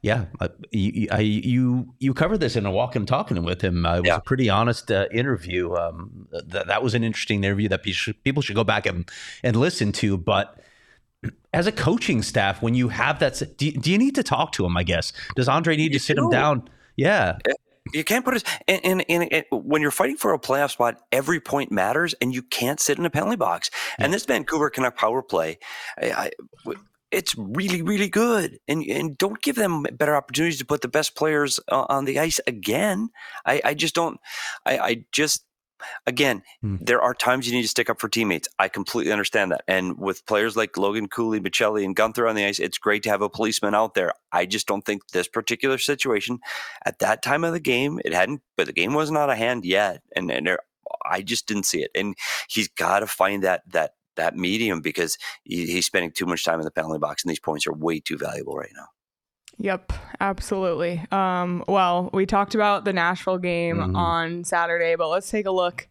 [0.02, 3.86] yeah, uh, you, I, you you covered this in a walk and talking with him.
[3.86, 4.16] Uh, it was Yeah.
[4.16, 5.74] a pretty honest uh, interview.
[5.74, 9.08] Um, th- that was an interesting interview that people should go back and,
[9.44, 10.18] and listen to.
[10.18, 10.58] But
[11.54, 14.50] as a coaching staff, when you have that, do you, do you need to talk
[14.52, 14.76] to him?
[14.76, 16.68] I guess does Andre need to sit him down?
[16.96, 17.38] Yeah,
[17.94, 18.44] You can't put it.
[18.68, 22.34] And, and, and, and when you're fighting for a playoff spot, every point matters, and
[22.34, 23.70] you can't sit in a penalty box.
[23.98, 25.58] And this Vancouver Canuck power play,
[25.96, 26.30] I,
[26.66, 26.74] I,
[27.12, 28.58] it's really, really good.
[28.66, 32.40] And and don't give them better opportunities to put the best players on the ice
[32.46, 33.10] again.
[33.46, 34.18] I, I just don't.
[34.66, 35.44] I, I just.
[36.06, 36.76] Again, Hmm.
[36.80, 38.46] there are times you need to stick up for teammates.
[38.56, 39.64] I completely understand that.
[39.66, 43.10] And with players like Logan Cooley, Maccelli, and Guenther on the ice, it's great to
[43.10, 44.12] have a policeman out there.
[44.30, 46.38] I just don't think this particular situation
[46.86, 49.64] at that time of the game, it hadn't, but the game wasn't out of hand
[49.64, 50.60] yet, and and there,
[51.04, 51.90] I just didn't see it.
[51.96, 52.14] And
[52.48, 56.58] he's got to find that that that medium because he, he's spending too much time
[56.58, 58.86] in the penalty box, and these points are way too valuable right now.
[59.58, 61.04] Yep, absolutely.
[61.12, 63.96] Um, well, we talked about the Nashville game Mhm.
[63.96, 65.88] on Saturday, but let's take a look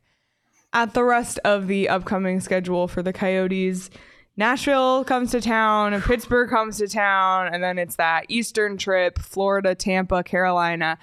[0.74, 3.90] at the rest of the upcoming schedule for the Coyotes.
[4.36, 9.76] Nashville comes to town, Pittsburgh comes to town, and then it's that Eastern trip Florida,
[9.76, 10.98] Tampa, Carolina.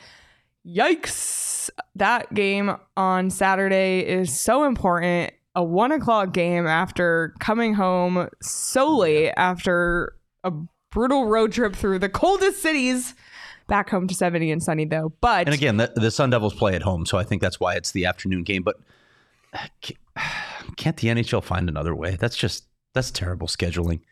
[0.67, 1.71] Yikes.
[1.95, 5.33] That game on Saturday is so important.
[5.59, 10.53] A one o'clock game after coming home so late after a
[10.93, 13.17] brutal road trip through the coldest cities.
[13.67, 15.13] Back home to 70 and sunny though.
[15.21, 17.75] But and again, the, the Sun Devils play at home, so I think that's why
[17.75, 18.63] it's the afternoon game.
[18.63, 18.77] But
[19.53, 19.67] uh,
[20.77, 22.15] can't the NHL find another way?
[22.15, 24.03] That's just that's terrible scheduling.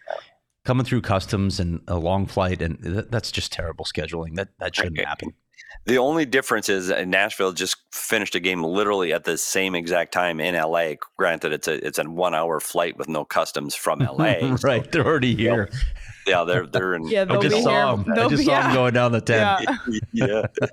[0.64, 4.34] Coming through customs and a long flight, and th- that's just terrible scheduling.
[4.34, 5.32] That that shouldn't happen.
[5.86, 10.40] The only difference is Nashville just finished a game literally at the same exact time
[10.40, 10.94] in LA.
[11.16, 14.34] Granted, it's a it's a one hour flight with no customs from LA.
[14.56, 15.68] so, right, they're already here.
[16.26, 18.04] yeah, they're they're in yeah, I they'll just be saw here.
[18.04, 18.12] him.
[18.12, 18.68] I They'll just be, saw yeah.
[18.68, 19.58] him going down the ten.
[20.12, 20.42] Yeah.
[20.60, 20.68] yeah.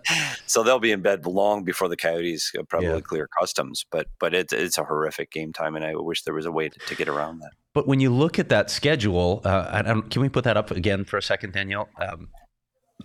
[0.48, 3.00] So they'll be in bed long before the Coyotes uh, probably Yeah.
[3.02, 3.86] clear customs.
[3.92, 6.70] But but it's it's a horrific game time, and I wish there was a way
[6.70, 7.52] to, to get around that.
[7.74, 10.70] But when you look at that schedule, uh, I don't, can we put that up
[10.70, 11.90] again for a second, Danielle?
[12.00, 12.30] Um,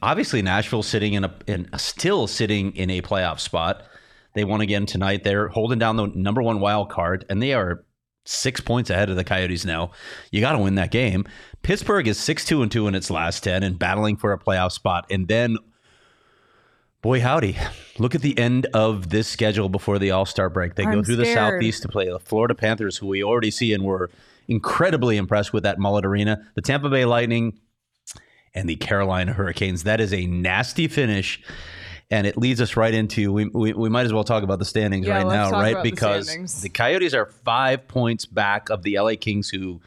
[0.02, 3.84] obviously, Nashville sitting in a in still sitting in a playoff spot.
[4.34, 5.24] They won again tonight.
[5.24, 7.84] They're holding down the number one wild card, and they are
[8.24, 9.90] six points ahead of the Coyotes now.
[10.30, 11.26] You got to win that game.
[11.62, 14.72] Pittsburgh is six two and two in its last ten and battling for a playoff
[14.72, 15.06] spot.
[15.10, 15.56] And then,
[17.02, 17.56] boy howdy,
[17.98, 20.74] look at the end of this schedule before the All Star break.
[20.74, 21.34] They go I'm through the.
[21.34, 24.10] Southeast to play the Florida Panthers, who we already see and were
[24.46, 26.46] incredibly impressed with that Mullet Arena.
[26.54, 27.58] The Tampa Bay Lightning
[28.58, 29.84] and the Carolina Hurricanes.
[29.84, 31.40] That is a nasty finish.
[32.10, 34.64] And it leads us right into we, we, we might as well talk about the
[34.64, 35.76] standings Yeah, right now, right?
[35.76, 36.62] the Because standings.
[36.62, 39.80] the Coyotes are five points back of the LA Kings, who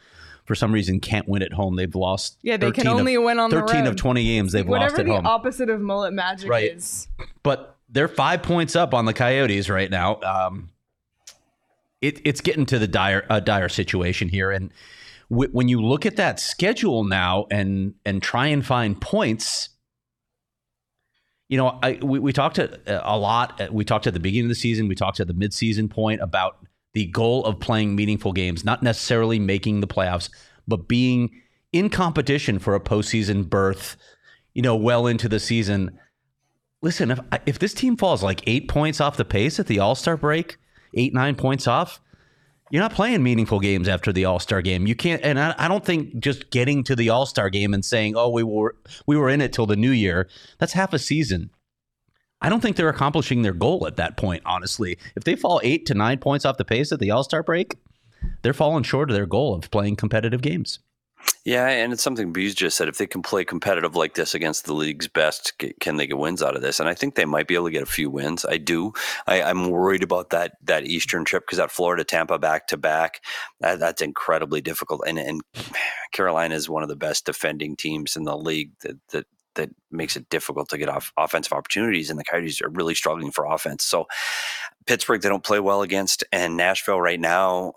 [0.44, 1.74] for some reason can't win at home.
[1.74, 2.38] They've lost.
[2.42, 4.90] Yeah, they can 13 of- only win on the 13 of 20 games they've Whatever
[4.90, 5.26] lost at the home.
[5.26, 6.72] opposite of mullet magic Right.
[6.72, 7.08] is.
[7.42, 10.20] but they're five points up on the Coyotes right now.
[10.22, 10.70] Um,
[12.00, 14.72] it, it's getting to the dire dire situation here, and
[15.32, 19.70] w- when you look at that schedule now and and try and find points,
[21.48, 22.78] you know, I we, we talked a,
[23.10, 23.60] a lot.
[23.60, 24.86] uh, We talked at the beginning of the season.
[24.86, 26.58] We talked at the midseason point about
[26.94, 30.28] the goal of playing meaningful games, not necessarily making the playoffs,
[30.68, 31.30] but being
[31.72, 33.96] in competition for a postseason berth.
[34.54, 35.98] You know, well into the season
[36.82, 39.94] listen, if if this team falls like eight points off the pace at the All
[39.94, 40.58] Star break,
[40.94, 42.00] eight nine points off,
[42.72, 44.86] you're not playing meaningful games after the All Star game.
[44.86, 47.84] You can't, and I, I don't think just getting to the All Star game and
[47.84, 48.74] saying, "Oh, we were
[49.06, 50.26] we were in it till the new year,"
[50.58, 51.50] that's half a season.
[52.40, 54.42] I don't think they're accomplishing their goal at that point.
[54.46, 57.42] Honestly, if they fall eight to nine points off the pace at the All Star
[57.42, 57.76] break,
[58.40, 60.78] they're falling short of their goal of playing competitive games.
[61.44, 62.86] Yeah, and it's something Bees just said.
[62.86, 66.40] If they can play competitive like this against the league's best, can they get wins
[66.40, 66.78] out of this?
[66.78, 68.44] And I think they might be able to get a few wins.
[68.44, 68.92] I do.
[69.26, 73.20] I, am worried about that that Eastern trip because that Florida Tampa back to back,
[73.60, 75.02] that's incredibly difficult.
[75.06, 75.40] And and
[76.12, 78.70] Carolina is one of the best defending teams in the league.
[78.82, 82.70] That that that makes it difficult to get off offensive opportunities, and the Coyotes are
[82.70, 83.84] really struggling for offense.
[83.84, 84.06] So
[84.86, 87.72] Pittsburgh, they don't play well against, and Nashville right now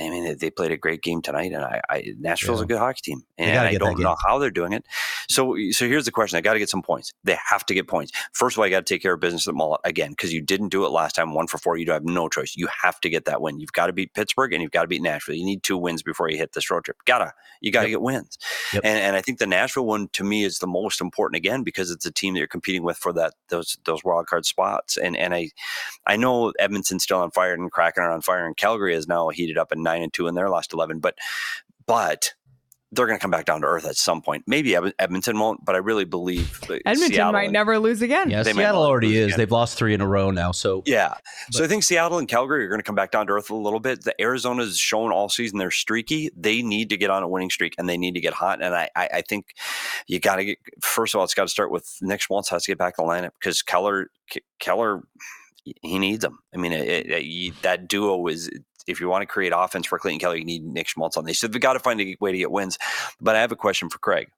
[0.00, 2.64] I mean, they played a great game tonight, and I, I Nashville's yeah.
[2.64, 4.86] a good hockey team, and I don't know how they're doing it.
[5.28, 7.12] So, so here's the question: I got to get some points.
[7.24, 8.12] They have to get points.
[8.32, 10.32] First of all, I got to take care of business at the Mullet again because
[10.32, 11.34] you didn't do it last time.
[11.34, 12.56] One for four, you have no choice.
[12.56, 13.60] You have to get that win.
[13.60, 15.34] You've got to beat Pittsburgh and you've got to beat Nashville.
[15.34, 16.96] You need two wins before you hit this road trip.
[17.04, 17.94] Gotta, you got to yep.
[17.94, 18.38] get wins.
[18.72, 18.82] Yep.
[18.84, 21.90] And, and I think the Nashville one to me is the most important again because
[21.90, 24.96] it's a team that you're competing with for that those those wild card spots.
[24.96, 25.50] And and I,
[26.06, 29.28] I know Edmonton's still on fire and Kraken are on fire, and Calgary is now
[29.28, 31.16] heated up at nine and two in their last lost 11, but,
[31.86, 32.34] but
[32.92, 34.44] they're going to come back down to earth at some point.
[34.46, 38.28] Maybe Edmonton won't, but I really believe Edmonton Seattle might and, never lose again.
[38.28, 39.28] Yeah, they Seattle already is.
[39.28, 39.38] Again.
[39.38, 40.52] They've lost three in a row now.
[40.52, 41.14] So yeah,
[41.48, 43.48] but, so I think Seattle and Calgary are going to come back down to earth
[43.48, 44.04] a little bit.
[44.04, 46.30] The Arizona's shown all season they're streaky.
[46.36, 48.62] They need to get on a winning streak and they need to get hot.
[48.62, 49.54] And I, I, I think
[50.06, 52.64] you got to get first of all, it's got to start with Nick Schmaltz has
[52.64, 54.10] to get back in the lineup because Keller,
[54.58, 55.02] Keller
[55.64, 56.38] he needs them.
[56.52, 58.50] I mean, it, it, that duo is
[58.86, 61.24] if you want to create offense for Clayton Keller, you need Nick Schmaltz on.
[61.24, 62.78] They said we got to find a way to get wins.
[63.20, 64.28] But I have a question for Craig.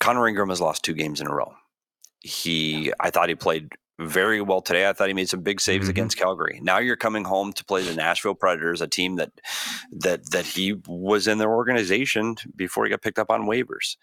[0.00, 1.54] Connor Ingram has lost two games in a row.
[2.20, 3.70] He, I thought he played
[4.00, 4.88] very well today.
[4.88, 5.90] I thought he made some big saves mm-hmm.
[5.90, 6.60] against Calgary.
[6.62, 9.30] Now you're coming home to play the Nashville Predators, a team that
[9.92, 13.96] that that he was in their organization before he got picked up on waivers.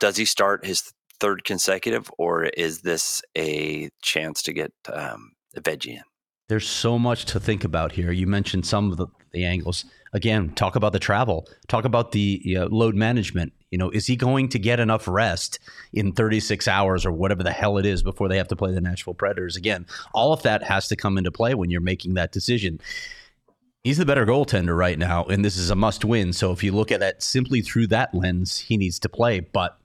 [0.00, 5.60] Does he start his third consecutive, or is this a chance to get um, a
[5.60, 6.02] veggie in?
[6.48, 8.12] There's so much to think about here.
[8.12, 9.86] You mentioned some of the, the angles.
[10.12, 11.48] Again, talk about the travel.
[11.68, 13.52] Talk about the load management.
[13.70, 15.58] You know, is he going to get enough rest
[15.92, 18.80] in 36 hours or whatever the hell it is before they have to play the
[18.80, 19.86] Nashville Predators again?
[20.12, 22.78] All of that has to come into play when you're making that decision.
[23.82, 26.32] He's the better goaltender right now, and this is a must win.
[26.32, 29.40] So if you look at it simply through that lens, he needs to play.
[29.40, 29.78] But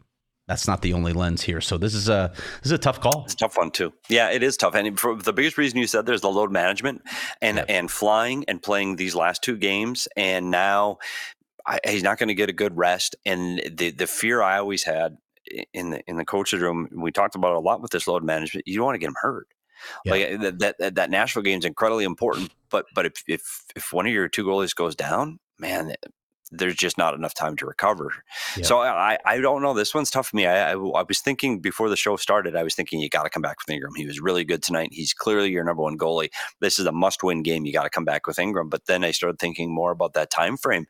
[0.50, 1.62] that's not the only lens here.
[1.62, 3.24] So this is a this is a tough call.
[3.26, 3.94] It's a tough one too.
[4.10, 4.74] Yeah, it is tough.
[4.74, 7.04] And for the biggest reason you said there's the load management
[7.40, 7.66] and yeah.
[7.70, 10.98] and flying and playing these last two games, and now
[11.68, 13.16] I, he's not going to get a good rest.
[13.28, 15.18] And the the fear I always had
[15.72, 18.68] in the in the coach's room, we talked about a lot with this load management.
[18.68, 19.48] You don't want to get him hurt.
[20.04, 20.12] Yeah.
[20.12, 24.08] Like that, that that Nashville game is incredibly important, but but if if if one
[24.08, 25.94] of your two goalies goes down, man,
[26.52, 28.12] there's just not enough time to recover.
[28.64, 29.74] So I, I don't know.
[29.74, 30.46] This one's tough for me.
[30.48, 33.30] I, I, I was thinking before the show started, I was thinking you got to
[33.30, 33.94] come back with Ingram.
[33.96, 34.90] He was really good tonight.
[34.92, 36.30] He's clearly your number one goalie.
[36.60, 37.66] This is a must win game.
[37.66, 38.70] You got to come back with Ingram.
[38.70, 40.88] But then I started thinking more about that time frame,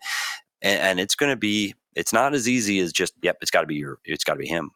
[0.61, 1.75] and, and it's going to be.
[1.95, 3.37] It's not as easy as just yep.
[3.41, 3.99] It's got to be your.
[4.05, 4.71] It's got to be him.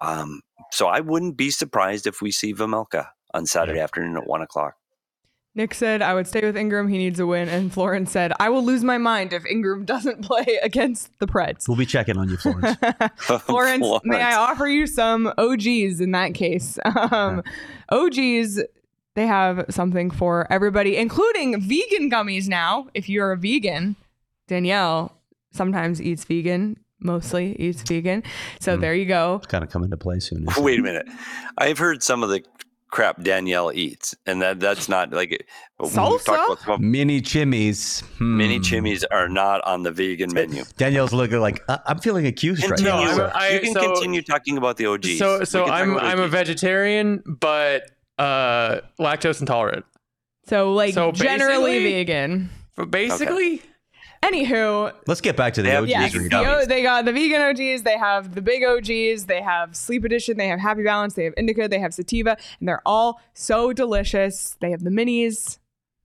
[0.00, 0.40] Um,
[0.70, 4.76] so I wouldn't be surprised if we see Vejmelka on Saturday afternoon at one o'clock.
[5.54, 6.88] Nick said, I would stay with Ingram.
[6.88, 7.48] He needs a win.
[7.48, 11.68] And Florence said, I will lose my mind if Ingram doesn't play against the Preds.
[11.68, 12.76] We'll be checking on you, Florence.
[13.16, 16.78] Florence, Florence, may I offer you some OGs in that case?
[17.12, 17.42] Um,
[17.90, 18.60] OGs,
[19.14, 22.88] they have something for everybody, including vegan gummies now.
[22.94, 23.96] If you're a vegan,
[24.46, 25.18] Danielle
[25.50, 28.22] sometimes eats vegan mostly eats vegan.
[28.60, 28.80] So mm.
[28.80, 29.36] there you go.
[29.36, 30.46] It's kind of come into play soon.
[30.58, 31.08] Wait a minute.
[31.58, 32.42] I've heard some of the
[32.92, 35.44] crap Danielle eats, and that that's not like
[35.80, 36.78] salsa.
[36.78, 38.00] Mini chimneys.
[38.18, 38.36] Hmm.
[38.36, 40.62] Mini chimneys are not on the vegan menu.
[40.76, 43.32] Danielle's looking like I'm feeling accused continue, right now.
[43.34, 45.18] I, you can so, continue talking about the OGs.
[45.18, 49.84] So so I'm I'm a vegetarian, but uh, lactose intolerant.
[50.46, 52.50] So like so generally vegan.
[52.76, 53.54] But basically.
[53.54, 53.66] Okay.
[54.22, 55.90] Anywho, let's get back to the OGs.
[55.90, 57.82] Yes, the, they got the vegan OGs.
[57.82, 59.26] They have the big OGs.
[59.26, 60.36] They have Sleep Edition.
[60.36, 61.14] They have Happy Balance.
[61.14, 61.66] They have Indica.
[61.66, 64.56] They have Sativa, and they're all so delicious.
[64.60, 65.58] They have the minis,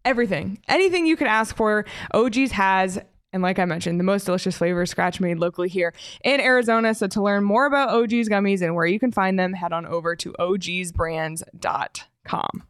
[0.03, 1.85] everything, anything you could ask for.
[2.13, 2.99] OGs has.
[3.33, 6.95] And like I mentioned, the most delicious flavor scratch made locally here in Arizona.
[6.95, 9.85] So to learn more about OG's gummies and where you can find them, head on
[9.85, 12.63] over to ogsbrands.com.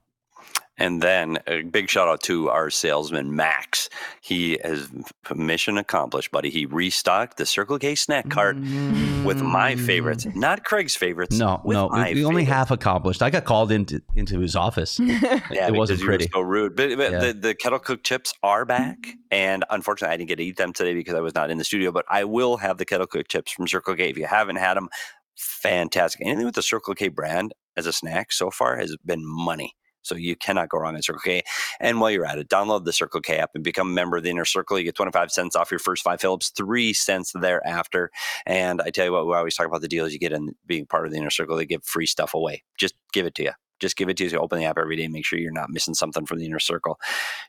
[0.78, 3.90] And then a big shout out to our salesman, Max.
[4.22, 4.90] He has
[5.34, 6.50] mission accomplished, buddy.
[6.52, 9.26] He restocked the Circle K snack cart mm.
[9.26, 10.36] with my favorites, mm.
[10.36, 11.38] not Craig's favorites.
[11.38, 13.24] No, no, we only half accomplished.
[13.24, 15.00] I got called into into his office.
[15.00, 16.30] yeah, it wasn't pretty.
[16.32, 16.76] so rude.
[16.76, 17.20] But, but yeah.
[17.20, 18.98] the, the kettle cooked chips are back.
[19.32, 21.64] And unfortunately, I didn't get to eat them today because I was not in the
[21.64, 21.92] studio.
[21.92, 24.10] But I will have the kettle cooked chips from Circle K.
[24.10, 24.90] If you haven't had them,
[25.36, 26.22] fantastic.
[26.24, 29.74] Anything with the Circle K brand as a snack so far has been money.
[30.08, 31.44] So you cannot go wrong at Circle K.
[31.80, 34.24] And while you're at it, download the Circle K app and become a member of
[34.24, 34.80] the Inner Circle.
[34.80, 38.12] You get 25 cents off your first five Phillips, three cents thereafter.
[38.46, 40.86] And I tell you what, we always talk about the deals you get in being
[40.86, 41.58] part of the Inner Circle.
[41.58, 42.64] They give free stuff away.
[42.78, 43.52] Just give it to you.
[43.80, 44.30] Just give it to you.
[44.30, 45.08] So open the app every day.
[45.08, 47.00] Make sure you're not missing something from the Inner Circle.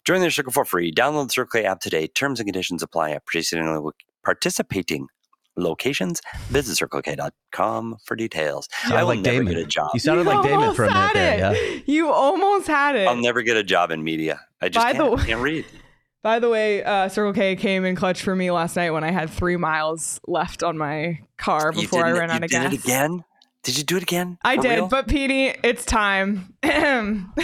[0.05, 0.93] Join the Inner Circle for free.
[0.93, 2.07] Download the Circle K app today.
[2.07, 3.23] Terms and conditions apply at
[4.25, 5.09] participating
[5.59, 6.21] locations.
[6.49, 8.69] Visit circlek.com for details.
[8.83, 9.55] Sounded I will like never Damon.
[9.55, 9.91] get a job.
[9.95, 11.31] You sounded You like Damon for a minute almost there.
[11.33, 11.53] had Yeah.
[11.53, 11.83] it.
[11.89, 13.09] You almost had it.
[13.09, 14.41] I'll never get a job in media.
[14.61, 15.65] I just By can't, way- can't read.
[16.23, 19.11] By the way, uh, Circle K came in clutch for me last night when I
[19.13, 22.71] had three miles left on my car before I ran out of gas.
[22.71, 22.73] did gas.
[22.81, 23.25] it again?
[23.63, 24.37] Did you do it again?
[24.43, 24.89] I For did, real?
[24.89, 26.55] but Petey, it's time.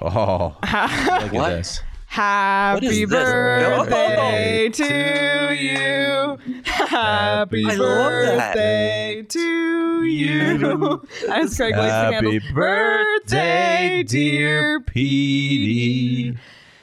[0.00, 1.80] Oh, look at this.
[2.14, 3.08] Happy is this?
[3.08, 4.70] birthday oh.
[4.70, 6.62] to you.
[6.62, 8.54] Happy I love that.
[8.54, 11.08] birthday to you.
[11.28, 16.38] As Craig likes to Happy birthday, dear Petey.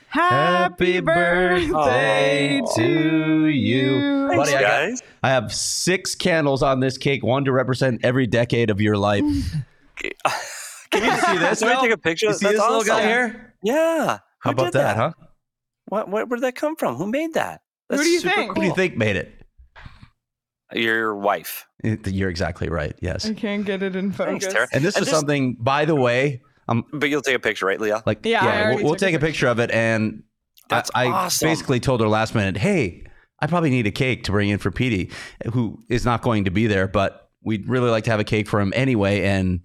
[0.10, 2.76] Happy birthday Aw.
[2.76, 4.28] to you.
[4.28, 5.02] Thanks, Buddy, I got- guys.
[5.24, 9.24] I have six candles on this cake, one to represent every decade of your life.
[9.96, 10.12] Can
[11.06, 12.26] you see this, Can I take a picture?
[12.26, 13.08] You see That's this little guy awesome.
[13.08, 13.54] here?
[13.64, 14.20] Yeah.
[14.42, 15.12] How about did that, huh?
[15.86, 16.96] What, what, where did that come from?
[16.96, 17.62] Who made that?
[17.90, 18.56] Who do you super think?
[18.56, 19.34] Who do you think made it?
[20.74, 21.68] Your wife.
[21.84, 22.94] It- You're exactly right.
[23.02, 23.26] Yes.
[23.26, 24.54] I can't get it in Thanks, focus.
[24.54, 24.68] Tara.
[24.72, 27.66] And this And is this- something, by the way, um, But you'll take a picture,
[27.66, 28.04] right, Leah?
[28.06, 29.70] like Yeah, yeah, we'll, we'll took a take a picture of it.
[29.72, 30.24] And
[30.70, 31.50] I, That's I awesome.
[31.50, 33.06] basically told her last minute, hey,
[33.40, 35.12] I probably need a cake to bring in for Petey,
[35.52, 38.48] who is not going to be there, but we'd really like to have a cake
[38.48, 39.60] for him anyway, and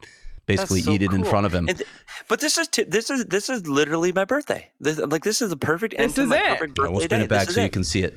[0.46, 1.66] basically so eat it in front of him.
[1.66, 1.82] Th-
[2.28, 4.70] but this is t- this is this is literally my birthday.
[4.80, 6.44] This, like this is the perfect end This to is my it.
[6.58, 7.24] perfect Yeah, birthday we'll spin day.
[7.24, 7.72] it back this is so you it.
[7.72, 8.14] can see it.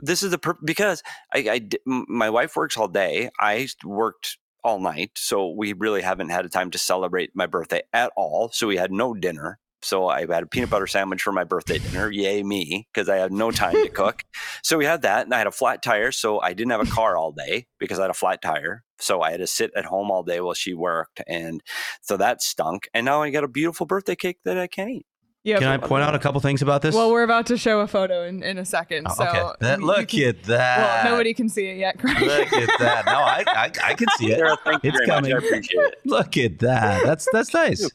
[0.00, 1.02] this is the per- because
[1.32, 3.30] I, I d- m- my wife works all day.
[3.40, 7.82] I worked all night, so we really haven't had a time to celebrate my birthday
[7.92, 8.50] at all.
[8.52, 9.58] So we had no dinner.
[9.84, 12.10] So I had a peanut butter sandwich for my birthday dinner.
[12.10, 14.22] Yay me, because I had no time to cook.
[14.62, 16.90] So we had that, and I had a flat tire, so I didn't have a
[16.90, 18.82] car all day because I had a flat tire.
[18.98, 21.60] So I had to sit at home all day while she worked, and
[22.00, 22.88] so that stunk.
[22.94, 25.06] And now I got a beautiful birthday cake that I can't eat.
[25.42, 26.94] Yeah, Can I point out a couple things about this?
[26.94, 29.06] Well, we're about to show a photo in, in a second.
[29.10, 29.42] Oh, So okay.
[29.60, 31.04] That, you look can- at that.
[31.04, 32.18] Well, nobody can see it yet, Craig.
[32.18, 33.04] Look at that.
[33.04, 34.38] No, I, I, I can see it.
[34.38, 35.32] Sarah, thank you It's very coming.
[35.34, 35.42] much.
[35.42, 35.98] I appreciate it.
[36.06, 37.04] Look at that.
[37.04, 37.90] That's that's I nice.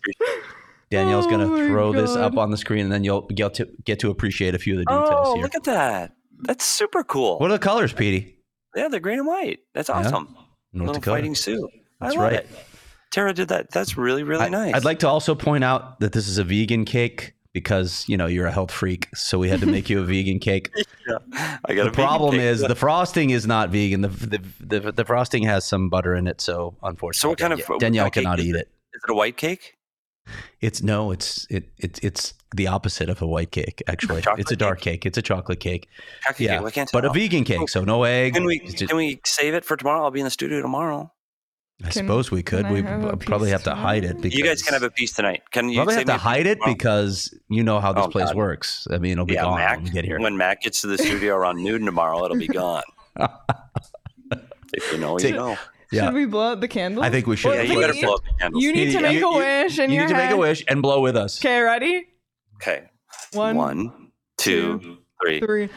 [0.91, 1.05] Do appreciate it.
[1.05, 3.67] Danielle's Oh gonna my throw this up on the screen, and then you'll get to
[3.85, 5.43] get to appreciate a few of the details Oh, here.
[5.43, 6.13] look at that.
[6.43, 7.37] That's super cool.
[7.39, 8.37] What are the colors, Petey?
[8.75, 9.59] Yeah, they're green and white.
[9.73, 9.95] That's Yeah.
[9.99, 10.35] awesome.
[10.71, 11.15] North Little Dakota.
[11.17, 11.69] fighting suit.
[11.99, 12.39] That's I love right.
[12.41, 12.49] it.
[13.11, 13.71] Tara did that.
[13.71, 14.75] That's really, really I, nice.
[14.75, 18.27] I'd like to also point out that this is a vegan cake because you know
[18.27, 20.69] you're a health freak, so we had to make you a vegan cake.
[21.07, 24.01] yeah, I got the problem is the frosting is not vegan.
[24.01, 24.41] The, the
[24.79, 27.73] the the frosting has some butter in it, so unfortunately, So what kind of- Danielle-
[27.75, 28.59] what Danielle kind of cake cannot eat it?
[28.61, 28.67] it.
[28.93, 29.73] is it a white cake?
[30.61, 33.81] It's no, it's it, it it's the opposite of a white cake.
[33.87, 35.05] Actually, Chocolate it's a dark cake.
[35.05, 35.87] It's a chocolate cake.
[36.23, 36.63] Chocolate Yeah, cake.
[36.63, 38.33] Why can't but a vegan cake, so no egg.
[38.33, 40.03] Can we just- can we save it for tomorrow?
[40.03, 41.11] I'll be in the studio tomorrow.
[41.81, 42.69] I Can- suppose we could.
[42.69, 43.87] We have probably have to tomorrow?
[43.87, 44.19] hide it.
[44.21, 45.43] Because You guys can have a piece tonight.
[45.51, 46.73] Can you probably have to hide it tomorrow?
[46.73, 48.35] because you know how this Oh, place God.
[48.35, 48.85] works.
[48.91, 49.75] I mean, it'll be yeah, gone Mac.
[49.77, 50.19] when we get here.
[50.19, 52.83] When Mac gets to the studio around noon tomorrow, it'll be gone.
[54.73, 55.57] if you know, you Take- know.
[55.91, 57.05] yeah, Should we blow out the candles?
[57.05, 57.53] I think we should.
[57.53, 58.63] Yeah, you Petey, better blow up the candles.
[58.63, 60.81] You need to make a wish in you your need to make a wish and
[60.81, 61.39] blow with us.
[61.43, 62.07] Okay, ready?
[62.55, 62.89] Okay.
[63.33, 65.39] One, One, two, three.
[65.39, 65.69] three.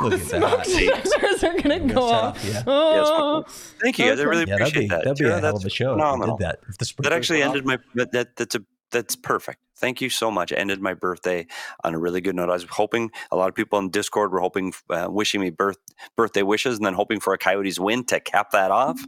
[0.00, 0.64] Look at Smoke that.
[0.66, 2.36] detectors are gonna go set off.
[2.38, 2.62] up, yeah.
[2.66, 3.44] Oh.
[3.82, 4.18] Thank you guys.
[4.20, 5.04] I really Yeah, that'd appreciate be that.
[5.04, 5.90] that'd be a Tara, hell that's of a show.
[5.92, 6.36] If phenomenal.
[6.36, 6.58] we did that.
[6.70, 8.60] If the That actually went ended my that, that that's a
[8.90, 9.58] that's perfect.
[9.76, 10.52] Thank you so much.
[10.52, 11.46] It ended my birthday
[11.84, 12.50] on a really good note.
[12.50, 15.78] I was hoping a lot of people in Discord were hoping, uh, wishing me birth
[16.16, 19.00] birthday wishes, and then hoping for a Coyotes win to cap that off.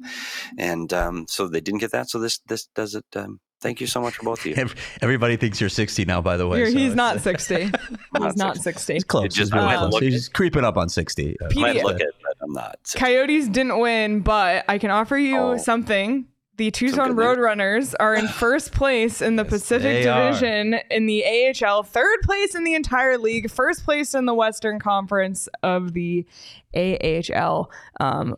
[0.59, 2.09] And um, so they didn't get that.
[2.09, 3.05] So this this does it.
[3.15, 4.67] Um, thank you so much for both of you.
[5.03, 6.59] Everybody thinks you're 60 now, by the way.
[6.61, 7.55] You're- so he's not 60.
[7.65, 7.71] he's
[8.15, 8.63] not not 60.
[8.63, 8.93] 60.
[8.95, 9.25] He's close.
[9.27, 10.01] It just he's really might close.
[10.01, 11.37] He's creeping up on 60.
[11.41, 12.79] Uh, I might look at, it, but I'm not.
[12.85, 15.57] So- Coyotes didn't win, but I can offer you Oh.
[15.59, 16.27] something.
[16.57, 17.15] The Tucson.
[17.15, 20.33] Roadrunners are in first place in the Pacific they are.
[20.33, 24.79] Division in the AHL, third place in the entire league, first place in the Western
[24.79, 26.27] Conference of the
[26.75, 27.71] AHL.
[28.01, 28.37] Um,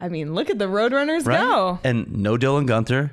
[0.00, 1.38] I mean, look at the Roadrunners right?
[1.38, 1.78] go.
[1.84, 3.10] And no Dylan Guenther,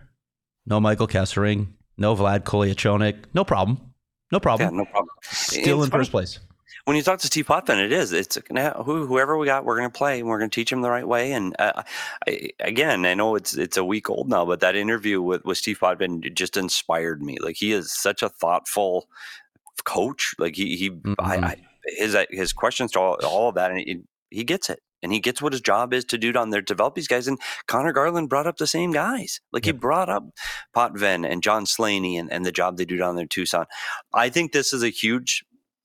[0.66, 1.68] no Michael Kesselring,
[1.98, 3.26] no Vlad Kolyachonok.
[3.34, 3.94] No problem.
[4.32, 4.78] No yeah, problem.
[4.78, 5.10] no problem.
[5.24, 6.02] Still It's in funny.
[6.02, 6.40] first place.
[6.86, 8.12] When you talk to Steve Potvin, it is.
[8.12, 10.72] It's now who, whoever we got, we're going to play, and we're going to teach
[10.72, 11.32] him the right way.
[11.32, 11.84] And uh,
[12.28, 15.58] I, again, I know it's it's a week old now, but that interview with, with
[15.58, 17.38] Steve Potvin just inspired me.
[17.40, 19.08] Like he is such a thoughtful
[19.84, 20.34] coach.
[20.40, 20.88] Like he he
[21.20, 21.44] I, Mhm.
[21.44, 21.56] I,
[21.98, 24.80] his his questions to all, all of that, and he, he gets it.
[25.04, 27.28] and he gets what his job is to do down there, to develop these guys.
[27.28, 29.40] And Conor Garland brought up the same guys.
[29.52, 30.24] Like he brought up
[30.76, 33.66] Potvin and John Slaney and, and the job they do down there in Tucson.
[34.14, 35.44] I think this is a huge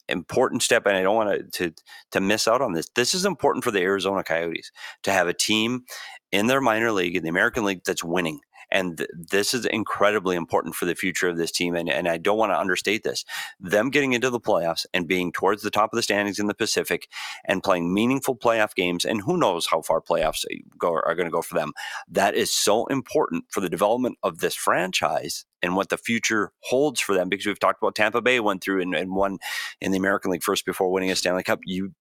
[0.08, 1.74] important step and I don't want to,
[2.12, 2.88] to miss out on this.
[2.94, 4.70] This is important for the Arizona Coyotes
[5.02, 5.84] to have a team
[6.32, 8.40] in their minor league in the American League that's winning.
[8.76, 11.74] And th- this is incredibly important for the future of this team.
[11.74, 13.24] And, and I don't want to understate this.
[13.58, 16.52] Them getting into the playoffs and being towards the top of the standings in the
[16.52, 17.08] Pacific
[17.46, 21.26] and playing meaningful playoff games, and who knows how far playoffs eh, go, are going
[21.26, 21.72] to go for them.
[22.06, 27.00] That is so important for the development of this franchise and what the future holds
[27.00, 27.30] for them.
[27.30, 29.38] Because we've talked about Tampa Bay went through and, and won
[29.80, 31.60] in the American League first before winning a Stanley Cup.
[31.64, 31.94] You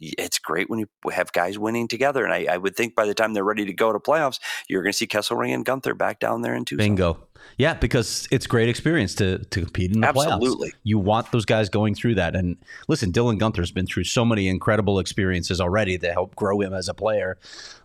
[0.00, 2.24] it's great when you have guys winning together.
[2.24, 4.82] And I, I would think by the time they're ready to go to playoffs, you're
[4.82, 6.84] going to see Kesselring and Guenther back down there in Tucson.
[6.84, 7.26] Bingo.
[7.58, 10.26] Yeah, because it's great experience to to compete in the playoffs.
[10.26, 10.70] Absolutely.
[10.70, 10.80] playoffs.
[10.84, 12.34] You want those guys going through that.
[12.34, 12.56] And
[12.88, 16.88] listen, Dylan Guenther's been through so many incredible experiences already that help grow him as
[16.88, 17.38] a player.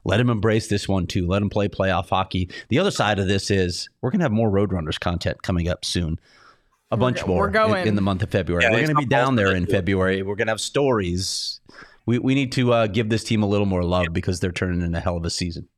[0.03, 1.27] Let him embrace this one too.
[1.27, 2.49] Let him play playoff hockey.
[2.69, 6.19] The other side of this is we're gonna have more Roadrunners content coming up soon.
[6.91, 7.87] A bunch go- more we're in- going.
[7.87, 8.63] In, the month of February.
[8.63, 9.75] Yeah, we're going to be down there in to do it.
[9.75, 10.21] February.
[10.23, 11.59] We're going to have stories.
[12.05, 14.81] We, we need to uh, give this team a little more love because they're turning
[14.81, 15.69] in a hell of a season.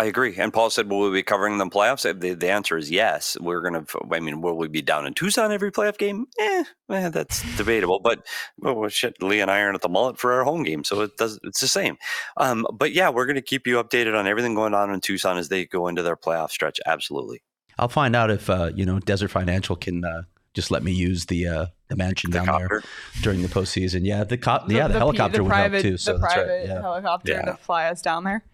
[0.00, 0.36] I agree.
[0.36, 3.36] And Paul said, "Will we be covering them playoffs?" The, the answer is yes.
[3.40, 3.98] We're going to.
[4.12, 6.26] I mean, will we be down in Tucson every playoff game?
[6.38, 7.98] Eh, eh, that's debatable.
[7.98, 8.24] But
[8.58, 11.00] well, well, shit, Lee and I aren't at the mullet for our home game, so
[11.00, 11.40] it does.
[11.42, 11.98] It's the same.
[12.36, 15.36] Um, but yeah, we're going to keep you updated on everything going on in Tucson
[15.36, 16.78] as they go into their playoff stretch.
[16.86, 17.42] Absolutely.
[17.76, 20.22] I'll find out if uh, you know Desert Financial can uh,
[20.54, 22.68] just let me use the uh, the mansion The down copter.
[22.68, 22.82] there
[23.22, 24.00] during the postseason.
[24.04, 25.96] Yeah, the cop, yeah, the, P- helicopter would private, help too.
[25.98, 26.66] So the that's private right.
[26.66, 26.80] Yeah.
[26.80, 27.42] helicopter Yeah.
[27.42, 28.44] to fly us down there.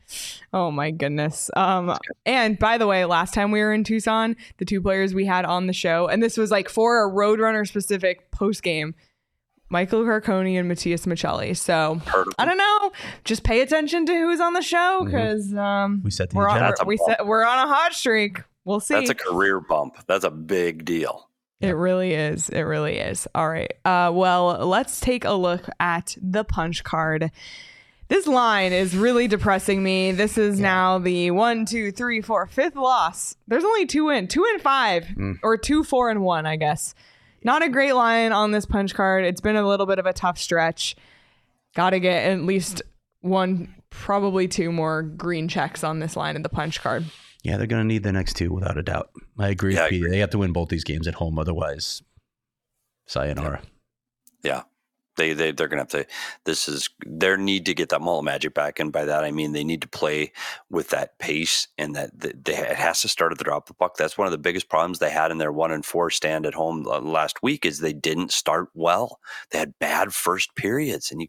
[0.52, 1.50] Oh my goodness.
[1.56, 5.24] Um, and by the way, last time we were in Tucson, the two players we
[5.24, 8.94] had on the show, and this was like for a Roadrunner specific post game,
[9.70, 11.56] Michael Carcone and Matias Maccelli.
[11.56, 12.00] So
[12.38, 12.92] I don't know.
[13.24, 16.62] Just pay attention to who's on the show because um, We set the we're on,
[16.62, 18.42] a we set, we're on a hot streak.
[18.64, 18.94] We'll see.
[18.94, 19.96] That's a career bump.
[20.06, 21.28] That's a big deal.
[21.60, 22.48] It really is.
[22.50, 23.26] It really is.
[23.34, 23.72] All right.
[23.84, 27.30] Uh, well, let's take a look at the punch card.
[28.08, 30.12] This line is really depressing me.
[30.12, 33.34] This is now the one, two, three, four, fifth loss.
[33.48, 35.38] There's only two in, two and five, Mm.
[35.42, 36.94] or two, four, and one, I guess.
[37.42, 39.24] Not a great line on this punch card.
[39.24, 40.96] It's been a little bit of a tough stretch.
[41.74, 42.82] Got to get at least
[43.20, 47.04] one, probably two more green checks on this line in the punch card.
[47.44, 49.10] Yeah, they're going to need the next two without a doubt.
[49.38, 50.10] I agree Yeah, with Pete.
[50.10, 52.02] They have to win both these games at home, otherwise,
[53.06, 53.62] sayonara.
[55.16, 56.06] They they they're gonna have to.
[56.44, 59.52] This is their need to get that mullet magic back, and by that I mean
[59.52, 60.32] they need to play
[60.70, 63.68] with that pace, and that that they, it has to start at the drop of
[63.68, 63.96] the puck.
[63.96, 66.54] That's one of the biggest problems they had in their one and four stand at
[66.54, 69.20] home last week is they didn't start well.
[69.50, 71.28] They had bad first periods, and you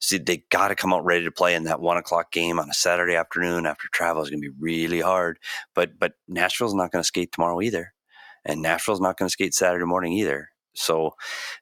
[0.00, 2.70] see they got to come out ready to play in that one o'clock game on
[2.70, 5.38] a Saturday afternoon after travel is to be really hard.
[5.74, 7.92] But but Nashville's not to skate tomorrow either,
[8.44, 10.50] and Nashville's not to skate Saturday morning either.
[10.74, 11.14] So,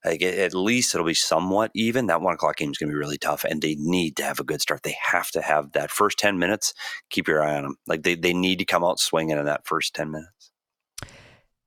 [0.05, 2.07] like, at at least it'll be somewhat even.
[2.07, 4.41] That one o'clock game is going to be really tough, and they need to have
[4.41, 4.83] a good start.
[4.83, 6.75] They have to have that first ten minutes.
[7.11, 7.77] Keep your eye on them.
[7.87, 10.53] Like they, they need to come out swinging in that first ten minutes.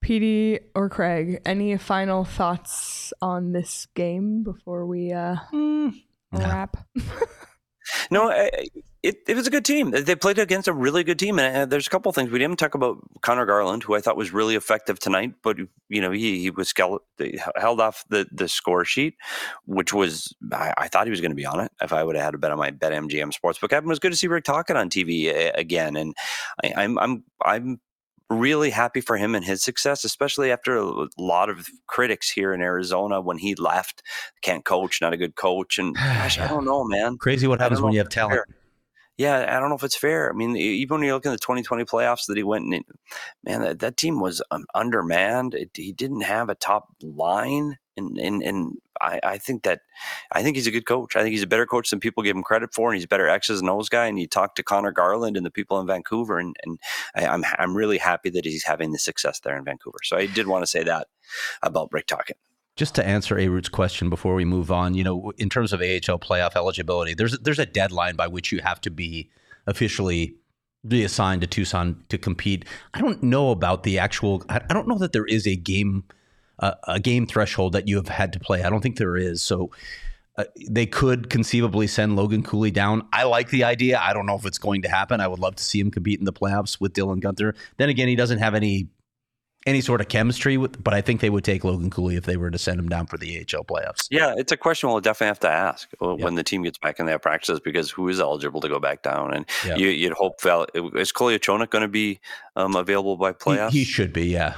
[0.03, 5.93] PD or Craig, any final thoughts on this game before we uh, no.
[6.33, 6.77] wrap?
[6.95, 7.03] No,
[8.31, 8.67] I-
[9.03, 9.89] it, it was a good team.
[9.91, 12.59] They played against a really good team, and uh, there's a couple things we didn't
[12.59, 12.97] talk about.
[13.21, 15.57] Conor Garland, who I thought was really effective tonight, but
[15.89, 19.15] you know he he was held off the the score sheet,
[19.65, 22.15] which was I, I thought he was going to be on it if I would
[22.15, 23.83] have had a bet on my BetMGM Sportsbook app.
[23.83, 26.13] It was good to see Rick talking on TV uh, again, and
[26.63, 27.79] I, I'm I'm I'm
[28.31, 32.61] really happy for him and his success, especially after a lot of critics here in
[32.61, 34.01] Arizona when he left.
[34.41, 37.17] Can't coach, not a good coach, and gosh, I don't know, man.
[37.17, 38.33] Crazy what happens when you have talent.
[38.33, 38.45] fair.
[39.17, 40.31] Yeah, I don't know if it's fair.
[40.31, 42.83] I mean, even when you look at the 2020 playoffs that he went in,
[43.43, 45.53] man, that, that team was um, undermanned.
[45.53, 49.81] It, he didn't have a top line, and and and I, I think that
[50.31, 51.15] I think he's a good coach.
[51.15, 53.07] I think he's a better coach than people give him credit for, and he's a
[53.07, 54.05] better X's and O's guy.
[54.05, 56.79] And you talk to Conor Garland and the people in Vancouver, and and
[57.15, 59.99] I, I'm I'm really happy that he's having the success there in Vancouver.
[60.03, 61.07] So I did want to say that
[61.61, 62.37] about Rick Tocchet.
[62.75, 65.81] Just to answer A Root's question before we move on, you know, in terms of
[65.81, 69.29] AHL playoff eligibility, there's there's a deadline by which you have to be
[69.67, 70.35] officially
[70.83, 72.65] reassigned to Tucson to compete.
[72.93, 74.43] I don't know about the actual.
[74.49, 76.05] I don't know that there is a game
[76.61, 78.63] a game threshold that you have had to play.
[78.63, 79.41] I don't think there is.
[79.41, 79.71] So.
[80.37, 83.05] Uh, they could conceivably send Logan Cooley down.
[83.11, 83.99] I like the idea.
[83.99, 85.19] I don't know if it's going to happen.
[85.19, 87.53] I would love to see him compete in the playoffs with Dylan Guenther.
[87.75, 88.87] Then again, he doesn't have any
[89.67, 92.37] any sort of chemistry with, but I think they would take Logan Cooley if they
[92.37, 94.07] were to send him down for the AHL playoffs.
[94.09, 96.23] Yeah, it's a question we'll definitely have to ask uh, Yeah.
[96.23, 99.03] when the team gets back they have practices because who is eligible to go back
[99.03, 99.33] down?
[99.33, 99.75] And Yeah.
[99.75, 102.21] you, you'd hope Val is Kolyachonok going to be
[102.55, 103.71] um, available by He, playoffs?
[103.71, 104.55] he should be, yeah.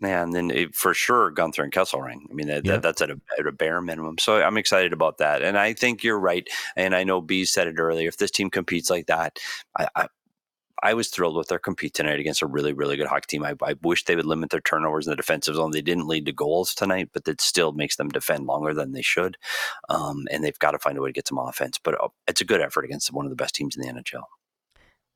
[0.00, 2.20] Yeah, and then it, for sure Guenther and Kesselring.
[2.30, 2.72] I mean, that, Yeah.
[2.72, 4.18] that, that's at a, at a bare minimum.
[4.18, 5.42] So I'm excited about that.
[5.42, 6.46] And I think you're right.
[6.76, 8.08] And I know B said it earlier.
[8.08, 9.38] If this team competes like that,
[9.78, 10.06] I, I
[10.82, 13.44] I was thrilled with their compete tonight against a really, really good hockey team.
[13.44, 15.70] I, I wish they would limit their turnovers in the defensive zone.
[15.70, 19.00] They didn't lead to goals tonight, but that still makes them defend longer than they
[19.00, 19.38] should.
[19.88, 21.78] Um, and they've got to find a way to get some offense.
[21.82, 24.24] But uh, it's a good effort against one of the best teams in the NHL.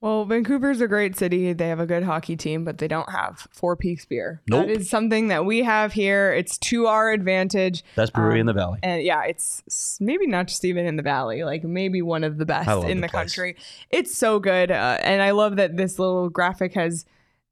[0.00, 1.52] Well, Vancouver's a great city.
[1.52, 4.40] They have a good hockey team, but they don't have Four Peaks beer.
[4.48, 4.66] Nope.
[4.66, 6.32] That is something that we have here.
[6.32, 7.84] It's to our advantage.
[7.96, 8.78] Best brewery Um, in the valley.
[8.82, 12.46] And yeah, it's maybe not just even in the valley, like maybe one of the
[12.46, 13.56] best in the the, country.
[13.90, 14.70] It's so good.
[14.70, 17.04] Uh, and I love that this little graphic has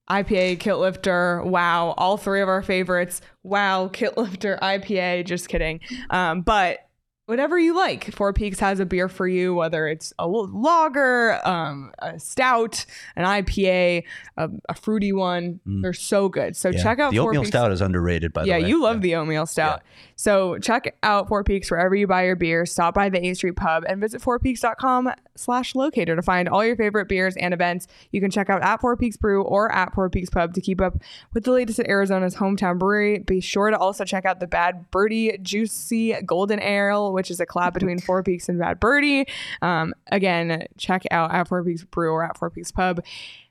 [0.09, 3.21] IPA, Kilt Lifter, wow, all three of our favorites.
[3.43, 5.81] Wow, Kilt Lifter, IPA, just kidding.
[6.09, 6.88] Um, but
[7.29, 11.93] whatever you like, Four Peaks has a beer for you, whether it's a lager, um,
[11.99, 14.05] a stout, an IPA,
[14.39, 15.61] a, a fruity one.
[15.69, 15.83] Mm.
[15.83, 16.57] They're so good.
[16.57, 16.83] So Yeah.
[16.83, 18.61] check out the Four oatmeal Peaks stout is underrated by the yeah, way.
[18.63, 19.83] Yeah, you love the oatmeal stout.
[20.17, 22.65] So check out Four Peaks wherever you buy your beer.
[22.65, 26.77] Stop by the A Street Pub and visit fourpeaks.com slash locator to find all your
[26.77, 27.87] favorite beers and events.
[28.11, 30.81] You can check out at Four Peaks Brew or at Four Peaks Pub to keep
[30.81, 30.97] up
[31.35, 33.19] with the latest at Arizona's hometown brewery.
[33.19, 37.47] Be sure to also check out the Bad Birdie Juicy Golden Ale, which is a
[37.47, 39.27] collab between Four Peaks and Bad Birdie.
[39.61, 43.05] Um, again, check out at Four Peaks Brew or at Four Peaks Pub.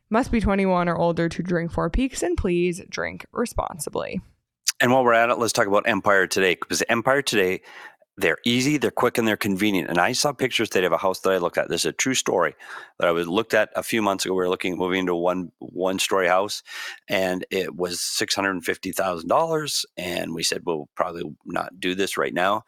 [0.09, 4.21] Must be 21 or older to drink Four Peaks and please drink responsibly.
[4.79, 7.61] And while we're at it, let's talk about Empire today because Empire today,
[8.19, 9.89] they're easy, they're quick, and they're convenient.
[9.89, 11.69] And I saw pictures today of a house that I looked at.
[11.69, 12.55] This is a true story
[12.99, 14.33] that I was looked at a few months ago.
[14.33, 16.63] We were looking at moving into a one one story house,
[17.07, 19.85] and it was six hundred and fifty thousand dollars.
[19.97, 22.63] And we said, we'll probably not do this right now.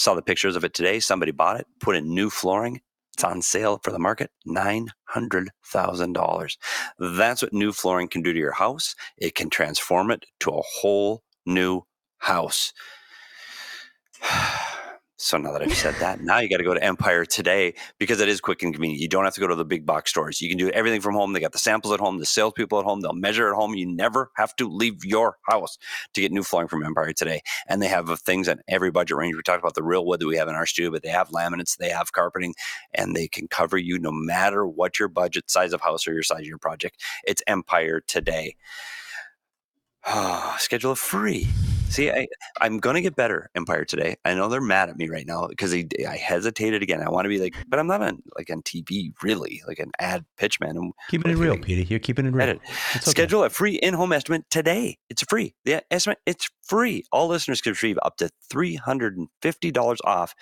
[0.00, 0.98] Saw the pictures of it today.
[0.98, 2.80] Somebody bought it, put in new flooring.
[3.12, 6.56] It's on sale for the market, nine hundred thousand dollars.
[6.98, 8.94] That's what new flooring can do to your house.
[9.18, 11.82] It can transform it to a whole new
[12.16, 12.72] house.
[15.22, 18.20] So now that I've said that, now you got to go to Empire today because
[18.20, 19.02] it is quick and convenient.
[19.02, 20.40] You don't have to go to the big box stores.
[20.40, 21.34] You can do everything from home.
[21.34, 23.02] They got the samples at home, the salespeople at home.
[23.02, 23.74] They'll measure at home.
[23.74, 25.76] You never have to leave your house
[26.14, 27.42] to get new flooring from Empire today.
[27.68, 29.36] And they have uh, things on every budget range.
[29.36, 31.28] We talked about the real wood that we have in our studio, but they have
[31.28, 32.54] laminates, they have carpeting,
[32.94, 36.22] and they can cover you no matter what your budget, size of house, or your
[36.22, 36.96] size of your project.
[37.24, 38.56] It's Empire today.
[40.56, 41.46] schedule a free.
[41.90, 42.28] See, I,
[42.60, 44.16] I'm going to get better, Empire today.
[44.24, 47.02] I know they're mad at me right now because I, I hesitated again.
[47.02, 49.90] I want to be like, but I'm not on like on TV really, like an
[49.98, 50.70] ad pitchman.
[50.70, 51.82] And Keeping it real, Petey.
[51.82, 52.42] You're keeping it real.
[52.44, 52.60] edit.
[52.96, 53.00] Okay.
[53.00, 54.98] Schedule a free in-home estimate today.
[55.08, 55.54] It's free.
[55.64, 57.02] The estimate, it's free.
[57.10, 60.34] All listeners can receive up to $350 off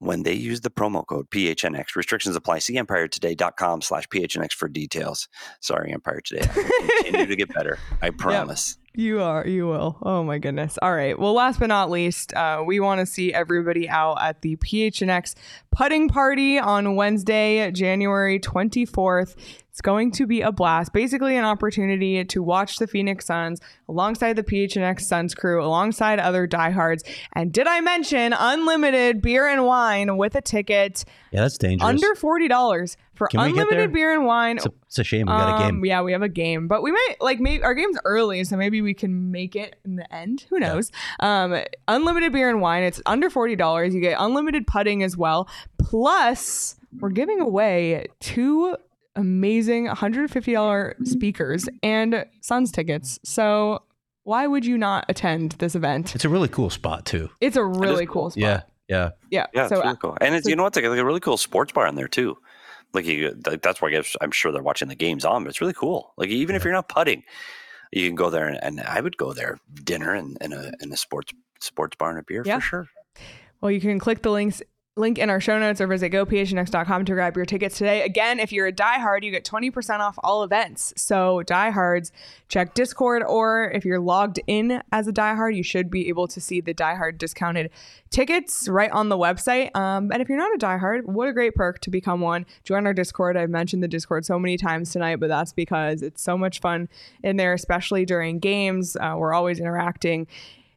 [0.00, 1.96] when they use the promo code PHNX.
[1.96, 2.60] Restrictions apply.
[2.60, 5.28] See empiretoday.com slash PHNX for details.
[5.60, 6.46] Sorry, Empire Today.
[6.48, 7.78] I continue to get better.
[8.00, 8.78] I promise.
[8.98, 9.46] You are.
[9.46, 9.96] You will.
[10.02, 10.76] Oh my goodness.
[10.82, 11.16] All right.
[11.16, 15.36] Well, last but not least, uh, we want to see everybody out at the PHNX
[15.70, 19.36] putting party on Wednesday, January 24th.
[19.78, 20.92] It's going to be a blast.
[20.92, 26.48] Basically, an opportunity to watch the Phoenix Suns alongside the PHNX Suns crew, alongside other
[26.48, 27.04] diehards.
[27.34, 31.88] And did I mention unlimited beer and wine with a ticket Yeah, that's dangerous.
[31.88, 33.62] under $40 for Can we get there?
[33.62, 34.56] unlimited beer and wine?
[34.56, 35.84] it's, a, it's a shame we got a Um, game.
[35.84, 38.82] Yeah, we have a game, but we might like maybe our game's early, so maybe
[38.82, 40.44] we can make it in the end.
[40.50, 40.90] Who knows?
[41.20, 41.56] Um,
[41.86, 42.82] unlimited beer and wine.
[42.82, 43.94] It's under forty dollars.
[43.94, 45.48] You get unlimited putting as well.
[45.78, 48.76] Plus, we're giving away two
[49.18, 53.18] amazing $150 speakers and Suns tickets.
[53.24, 53.82] So
[54.24, 56.14] why would you not attend this event?
[56.14, 57.28] It's a really cool spot too.
[57.40, 58.22] It's a really cool.
[58.22, 58.40] cool spot.
[58.42, 59.10] Yeah, yeah.
[59.30, 59.46] Yeah.
[59.52, 60.16] Yeah, it's so really cool.
[60.20, 60.76] And it's, you know what?
[60.76, 62.38] It's like a really cool sports bar in there too.
[62.94, 65.44] Like you, like, that's why I guess I'm sure they're watching the games on.
[65.44, 66.14] But it's really cool.
[66.16, 67.22] Like even if you're not putting,
[67.92, 70.92] you can go there and, and I would go there dinner and in a in
[70.92, 72.56] a sports sports bar and a beer Yeah.
[72.56, 72.88] for sure.
[73.60, 74.62] Well, you can click the links
[74.98, 78.02] link in our show notes or visit gophnx.com to grab your tickets today.
[78.02, 80.92] Again, if you're a diehard, you get 20% off all events.
[80.96, 82.12] So diehards,
[82.48, 86.40] check Discord, or if you're logged in as a diehard, you should be able to
[86.40, 87.70] see the diehard discounted
[88.10, 89.74] tickets right on the website.
[89.76, 92.46] Um, and if you're not a diehard, what a great perk to become one.
[92.64, 93.36] Join our Discord.
[93.36, 96.88] I've mentioned the Discord so many times tonight, but that's because it's so much fun
[97.22, 98.96] in there, especially during games.
[98.96, 100.26] Uh, we're always interacting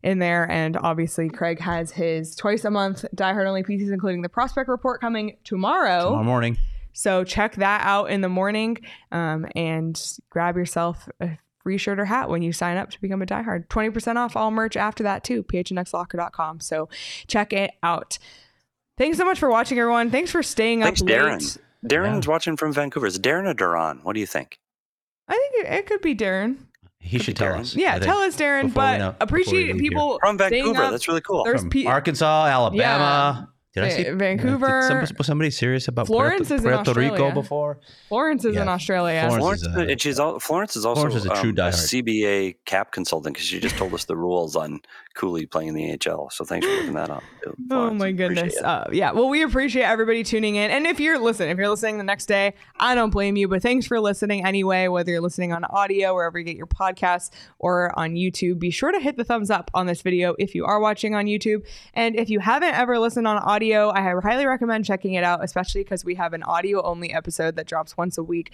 [0.04, 0.50] in there.
[0.50, 4.68] And obviously, Craig has his twice a month Die Hard only pieces, including the prospect
[4.70, 6.06] report coming tomorrow.
[6.06, 6.58] Tomorrow morning.
[6.94, 8.78] So check that out in the morning
[9.12, 13.22] um, and grab yourself a free shirt or hat when you sign up to become
[13.22, 13.68] a diehard.
[13.68, 16.60] 20% off all merch after that too, phnxlocker.com.
[16.60, 16.90] So
[17.28, 18.18] check it out.
[18.98, 20.12] Thanks so much for watching, everyone.
[20.12, 21.18] Thanks for staying Thanks, up late.
[21.18, 21.58] Darren.
[21.86, 23.08] Darren's watching from Vancouver.
[23.08, 24.02] Is Darren or Duran?
[24.04, 24.60] What do you think?
[25.28, 26.58] I think it, it could be Darren.
[27.04, 27.60] He should tell Darren.
[27.62, 27.76] us.
[27.76, 28.06] Yeah, think.
[28.06, 28.64] tell us, Darren.
[28.68, 30.84] before we But know- before we appreciate leave people From staying Vancouver.
[30.84, 30.92] up.
[30.92, 31.44] That's really cool.
[31.44, 33.50] There's From pe- Arkansas, Alabama.
[33.74, 34.82] Did I Va- see Vancouver.
[34.82, 37.34] Did some- was somebody serious about Florence Puerto, is in Puerto Rico Australia.
[37.34, 37.80] before?
[38.10, 39.22] Florence is in Australia.
[39.22, 41.56] Florence Florence, is a- and she's all, Florence is also Florence is a true um,
[41.56, 42.04] diehard.
[42.04, 44.82] CBA cap consultant because she just told us the rules on
[45.14, 46.30] Cooley playing in the AHL.
[46.32, 47.24] So thanks for looking that up.
[47.44, 48.58] too, Oh my goodness.
[48.62, 49.12] Uh, yeah.
[49.12, 50.70] Well, we appreciate everybody tuning in.
[50.72, 53.48] And if you're listen, if you're listening the next day, I don't blame you.
[53.48, 54.88] But thanks for listening anyway.
[54.90, 58.92] Whether you're listening on audio, wherever you get your podcasts, or on YouTube, be sure
[58.92, 61.66] to hit the thumbs up on this video if you are watching on YouTube.
[61.94, 65.84] And if you haven't ever listened on audio, I highly recommend checking it out, especially
[65.84, 68.52] because we have an audio only episode that drops once a week.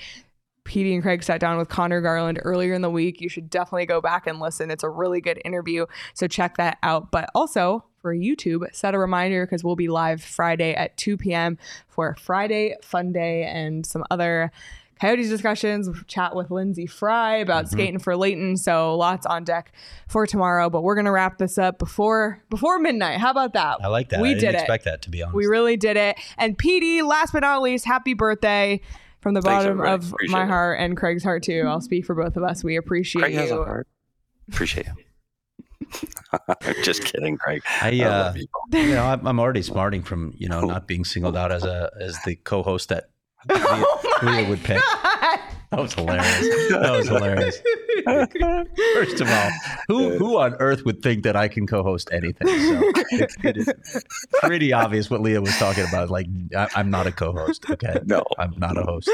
[0.66, 3.22] Petey and Craig sat down with Conor Garland earlier in the week.
[3.22, 4.70] You should definitely go back and listen.
[4.70, 5.86] It's a really good interview.
[6.14, 7.10] So check that out.
[7.10, 11.58] But also for YouTube, set a reminder because we'll be live Friday at 2 p.m.
[11.88, 14.52] for Friday Fun Day and some other
[15.00, 18.58] Coyotes discussions, chat with Lindsay Fry about skating for Leighton.
[18.58, 19.72] So lots on deck
[20.08, 20.70] for tomorrow.
[20.70, 23.20] But we're gonna wrap this up before before midnight.
[23.20, 23.78] How about that?
[23.84, 24.22] I like that.
[24.22, 24.60] We I did didn't it.
[24.62, 25.36] expect that to be honest.
[25.36, 26.18] We really did it.
[26.38, 28.82] And PD, last but not least, happy birthday
[29.22, 29.94] from the Thanks, bottom everybody.
[30.06, 30.48] of Appreciate my it.
[30.48, 31.64] heart and Craig's heart too.
[31.68, 32.64] I'll speak for both of us.
[32.64, 33.64] We appreciate Craig has a you.
[33.64, 33.88] heart.
[34.50, 34.94] Appreciate you.
[36.84, 37.62] just kidding, Craig.
[37.82, 38.48] I, I uh, love you.
[38.74, 41.92] you know, I'm, I'm already smarting from you know not being singled out as a
[42.00, 43.10] as the co-host that
[43.50, 43.60] Oh
[44.04, 44.82] my Leah would pick.
[44.82, 45.40] God.
[45.70, 46.70] That was hilarious.
[46.70, 47.62] That was hilarious.
[48.94, 49.50] First of all,
[49.90, 52.48] who who on earth would think that I can co-host anything?
[52.48, 54.04] So it, it is
[54.42, 56.10] pretty obvious what Leah was talking about.
[56.10, 57.70] Like I, I'm not a co-host.
[57.70, 58.24] Okay, No.
[58.40, 59.10] I'm not a host.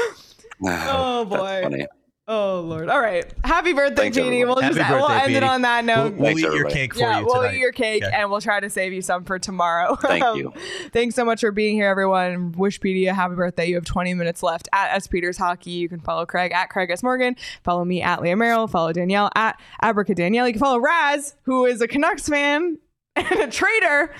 [0.64, 1.86] Oh, That's boy.
[2.26, 2.38] Funny.
[2.38, 2.88] Oh Lord!
[2.88, 4.28] All right, happy birthday, Thanks, Petey.
[4.28, 4.48] everyone.
[4.56, 6.14] We'll just Happy we'll birthday, end it on that We'll, note.
[6.14, 8.14] we'll Thanks, eat your cake for yeah, you we'll eat your cake Okay.
[8.14, 9.96] and we'll try to save you some for tomorrow.
[9.96, 10.52] Thank um, you.
[10.92, 12.52] Thanks so much for being here, everyone.
[12.52, 13.66] Wish Petey a happy birthday.
[13.66, 15.72] You have 20 minutes left at S Peters Hockey.
[15.72, 17.36] You can follow Craig at Craig S Morgan.
[17.62, 18.68] Follow me at Leah Merrill.
[18.68, 20.46] Follow Danielle at Abraca Danielle.
[20.46, 22.78] You can follow Raz, who is a Canucks fan
[23.16, 24.14] and a trader.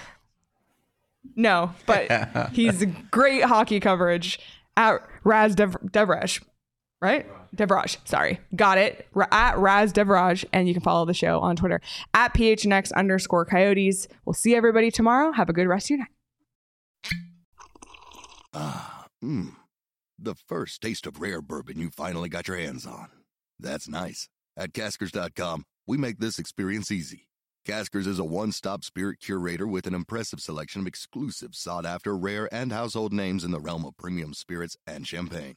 [1.36, 4.38] No, but he's great hockey coverage
[4.76, 6.42] at Raz Dev- Devraj,
[7.00, 7.26] right?
[7.54, 8.40] Devraj, sorry.
[8.56, 9.06] Got it.
[9.14, 10.44] Ra- At Raz Devraj.
[10.52, 11.80] And you can follow the show on Twitter
[12.14, 14.08] at PHNX underscore coyotes.
[14.24, 15.32] We'll see everybody tomorrow.
[15.32, 16.08] Have a good rest of your night.
[18.52, 19.54] Ah, mmm.
[20.18, 23.08] The first taste of rare bourbon you finally got your hands on.
[23.58, 24.28] That's nice.
[24.56, 27.28] At Caskers.com, we make this experience easy.
[27.66, 32.16] Caskers is a one stop spirit curator with an impressive selection of exclusive, sought after,
[32.16, 35.56] rare, and household names in the realm of premium spirits and champagne.